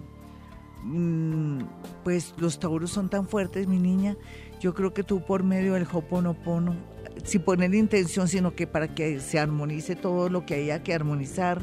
[0.84, 1.62] Mm,
[2.04, 4.16] pues los tauros son tan fuertes, mi niña.
[4.60, 6.76] Yo creo que tú por medio del Hoponopono,
[7.24, 11.62] sin poner intención, sino que para que se armonice todo lo que haya que armonizar,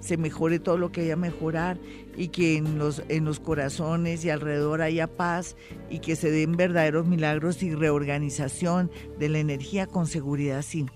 [0.00, 1.78] se mejore todo lo que haya mejorar
[2.16, 5.56] y que en los, en los corazones y alrededor haya paz
[5.90, 10.86] y que se den verdaderos milagros y reorganización de la energía con seguridad, sí.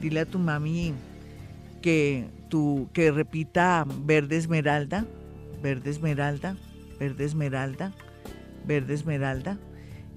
[0.00, 0.94] Dile a tu mami
[1.80, 5.06] que, tu, que repita verde esmeralda,
[5.62, 6.56] verde esmeralda,
[6.98, 7.94] verde esmeralda,
[8.66, 9.58] verde esmeralda,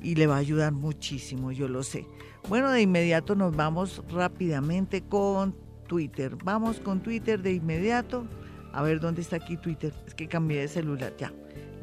[0.01, 2.05] y le va a ayudar muchísimo, yo lo sé.
[2.49, 5.55] Bueno, de inmediato nos vamos rápidamente con
[5.87, 6.35] Twitter.
[6.43, 8.25] Vamos con Twitter de inmediato.
[8.73, 9.93] A ver dónde está aquí Twitter.
[10.05, 11.13] Es que cambié de celular.
[11.17, 11.31] Ya,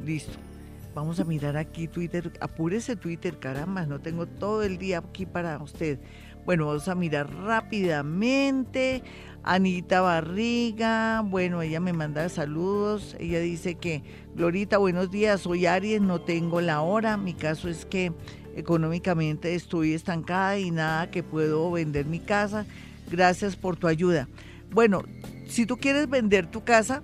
[0.05, 0.37] listo.
[0.93, 2.31] Vamos a mirar aquí Twitter.
[2.41, 5.99] Apúrese Twitter, caramba, no tengo todo el día aquí para usted.
[6.45, 9.01] Bueno, vamos a mirar rápidamente.
[9.43, 13.15] Anita Barriga, bueno, ella me manda saludos.
[13.19, 14.03] Ella dice que,
[14.35, 17.17] Glorita, buenos días, soy Aries, no tengo la hora.
[17.17, 18.11] Mi caso es que
[18.55, 22.65] económicamente estoy estancada y nada que puedo vender mi casa.
[23.09, 24.27] Gracias por tu ayuda.
[24.71, 25.03] Bueno,
[25.47, 27.03] si tú quieres vender tu casa,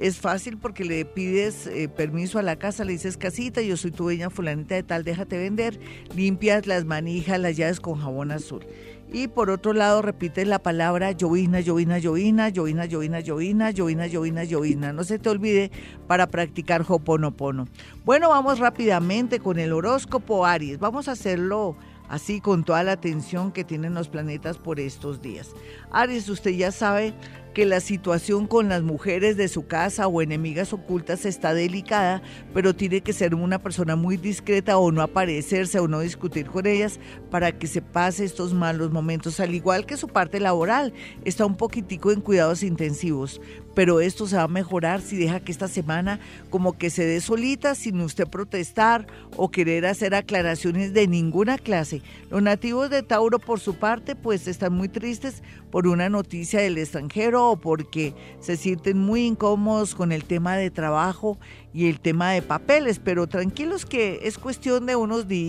[0.00, 3.90] es fácil porque le pides eh, permiso a la casa, le dices casita, yo soy
[3.90, 5.78] tu dueña fulanita de tal, déjate vender,
[6.16, 8.64] limpias las manijas, las llaves con jabón azul.
[9.12, 14.44] Y por otro lado, repite la palabra llovina, llovina, llovina, llovina, llovina, llovina, llovina, llovina,
[14.44, 14.92] llovina.
[14.92, 15.72] No se te olvide
[16.06, 17.66] para practicar Hoponopono.
[18.04, 20.78] Bueno, vamos rápidamente con el horóscopo Aries.
[20.78, 21.76] Vamos a hacerlo
[22.08, 25.54] así con toda la atención que tienen los planetas por estos días.
[25.90, 27.12] Aries, usted ya sabe
[27.52, 32.22] que la situación con las mujeres de su casa o enemigas ocultas está delicada,
[32.54, 36.66] pero tiene que ser una persona muy discreta o no aparecerse o no discutir con
[36.66, 40.92] ellas para que se pase estos malos momentos, al igual que su parte laboral,
[41.24, 43.40] está un poquitico en cuidados intensivos,
[43.74, 47.20] pero esto se va a mejorar si deja que esta semana como que se dé
[47.20, 49.06] solita sin usted protestar
[49.36, 52.02] o querer hacer aclaraciones de ninguna clase.
[52.30, 56.78] Los nativos de Tauro por su parte pues están muy tristes por una noticia del
[56.78, 61.38] extranjero o porque se sienten muy incómodos con el tema de trabajo
[61.72, 65.40] y el tema de papeles, pero tranquilos que es cuestión de unos días.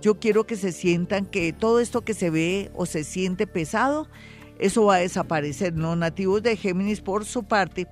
[0.00, 4.08] Yo quiero que se sientan que todo esto que se ve o se siente pesado,
[4.58, 5.74] eso va a desaparecer.
[5.76, 7.86] Los nativos de Géminis, por su parte,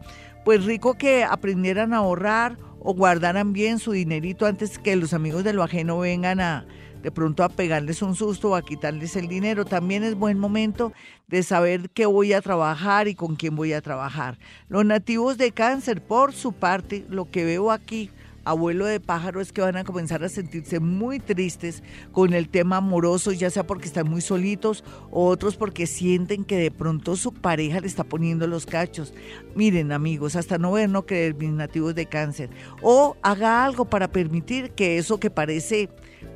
[0.45, 5.45] pues rico que aprendieran a ahorrar o guardaran bien su dinerito antes que los amigos
[5.45, 6.67] de lo ajeno vengan a
[7.03, 9.64] de pronto a pegarles un susto o a quitarles el dinero.
[9.64, 10.93] También es buen momento
[11.29, 14.39] de saber qué voy a trabajar y con quién voy a trabajar.
[14.69, 18.11] Los nativos de cáncer, por su parte, lo que veo aquí
[18.47, 21.82] abuelo de pájaro es que van a comenzar a sentirse muy tristes
[22.12, 26.57] con el tema amoroso, ya sea porque están muy solitos o otros porque sienten que
[26.57, 29.12] de pronto su pareja le está poniendo los cachos.
[29.57, 32.49] Miren amigos, hasta no ver, no creer mis nativos de cáncer.
[32.82, 35.90] O haga algo para permitir que eso que parece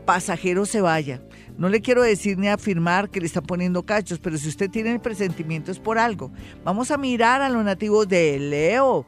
[0.04, 1.22] pasajero se vaya.
[1.56, 4.92] No le quiero decir ni afirmar que le están poniendo cachos, pero si usted tiene
[4.92, 6.32] el presentimiento es por algo.
[6.64, 9.06] Vamos a mirar a los nativos de Leo.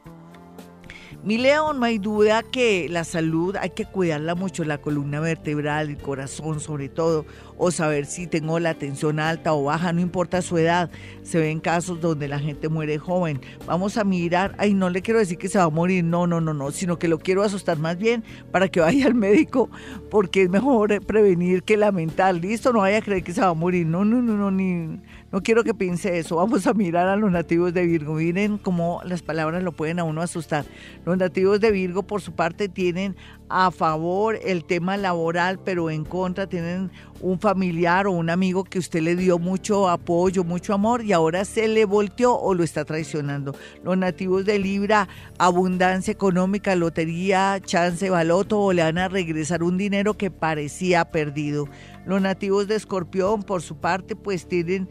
[1.23, 5.87] Mi león, no hay duda que la salud hay que cuidarla mucho, la columna vertebral,
[5.87, 7.25] el corazón sobre todo,
[7.63, 10.89] o saber si tengo la tensión alta o baja, no importa su edad.
[11.23, 13.39] Se ven casos donde la gente muere joven.
[13.65, 16.41] Vamos a mirar, ay, no le quiero decir que se va a morir, no, no,
[16.41, 19.69] no, no, sino que lo quiero asustar más bien para que vaya al médico,
[20.11, 22.35] porque es mejor prevenir que lamentar.
[22.35, 24.99] Listo, no vaya a creer que se va a morir, no, no, no, no, ni
[25.33, 26.35] no quiero que piense eso.
[26.35, 28.13] Vamos a mirar a los nativos de Virgo.
[28.13, 30.63] Miren cómo las palabras lo pueden a uno asustar.
[31.05, 33.15] Los nativos de Virgo, por su parte, tienen
[33.49, 36.91] a favor el tema laboral, pero en contra tienen
[37.21, 41.45] un familiar o un amigo que usted le dio mucho apoyo, mucho amor y ahora
[41.45, 43.55] se le volteó o lo está traicionando.
[43.83, 49.77] Los nativos de Libra, abundancia económica, lotería, chance, baloto o le van a regresar un
[49.77, 51.67] dinero que parecía perdido.
[52.05, 54.89] Los nativos de Escorpión, por su parte, pues tienen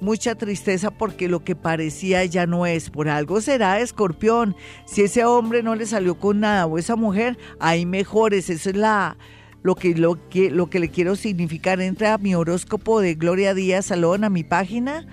[0.00, 2.90] mucha tristeza porque lo que parecía ya no es.
[2.90, 4.56] Por algo será escorpión.
[4.84, 8.50] Si ese hombre no le salió con nada o esa mujer, hay mejores.
[8.50, 9.16] Eso es la,
[9.62, 11.80] lo, que, lo, que, lo que le quiero significar.
[11.80, 15.06] Entra a mi horóscopo de Gloria Díaz Salón, a mi página,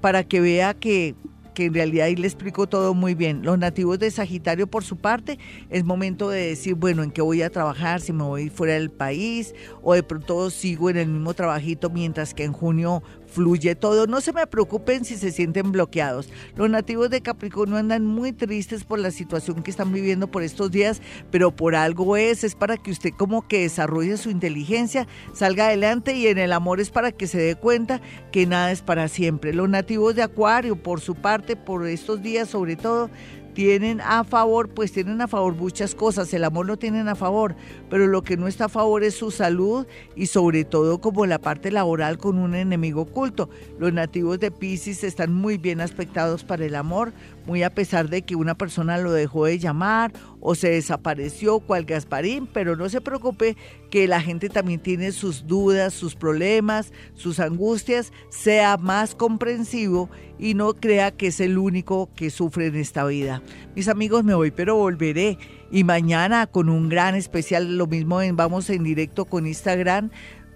[0.00, 1.14] para que vea que
[1.54, 3.42] que en realidad ahí le explico todo muy bien.
[3.42, 7.42] Los nativos de Sagitario, por su parte, es momento de decir, bueno, en qué voy
[7.42, 11.34] a trabajar, si me voy fuera del país o de pronto sigo en el mismo
[11.34, 14.06] trabajito mientras que en junio fluye todo.
[14.06, 16.28] No se me preocupen si se sienten bloqueados.
[16.56, 20.70] Los nativos de Capricornio andan muy tristes por la situación que están viviendo por estos
[20.70, 21.00] días,
[21.30, 26.14] pero por algo es, es para que usted como que desarrolle su inteligencia, salga adelante
[26.14, 28.00] y en el amor es para que se dé cuenta
[28.32, 29.54] que nada es para siempre.
[29.54, 33.10] Los nativos de Acuario, por su parte, por estos días sobre todo,
[33.54, 37.54] tienen a favor, pues tienen a favor muchas cosas, el amor lo tienen a favor,
[37.88, 39.86] pero lo que no está a favor es su salud
[40.16, 43.50] y sobre todo como la parte laboral con un enemigo oculto.
[43.78, 47.12] Los nativos de Pisces están muy bien aspectados para el amor,
[47.50, 51.84] muy a pesar de que una persona lo dejó de llamar o se desapareció cual
[51.84, 53.56] Gasparín, pero no se preocupe
[53.90, 60.54] que la gente también tiene sus dudas, sus problemas, sus angustias, sea más comprensivo y
[60.54, 63.42] no crea que es el único que sufre en esta vida.
[63.74, 65.36] Mis amigos, me voy, pero volveré.
[65.72, 70.10] Y mañana con un gran especial, lo mismo vamos en directo con Instagram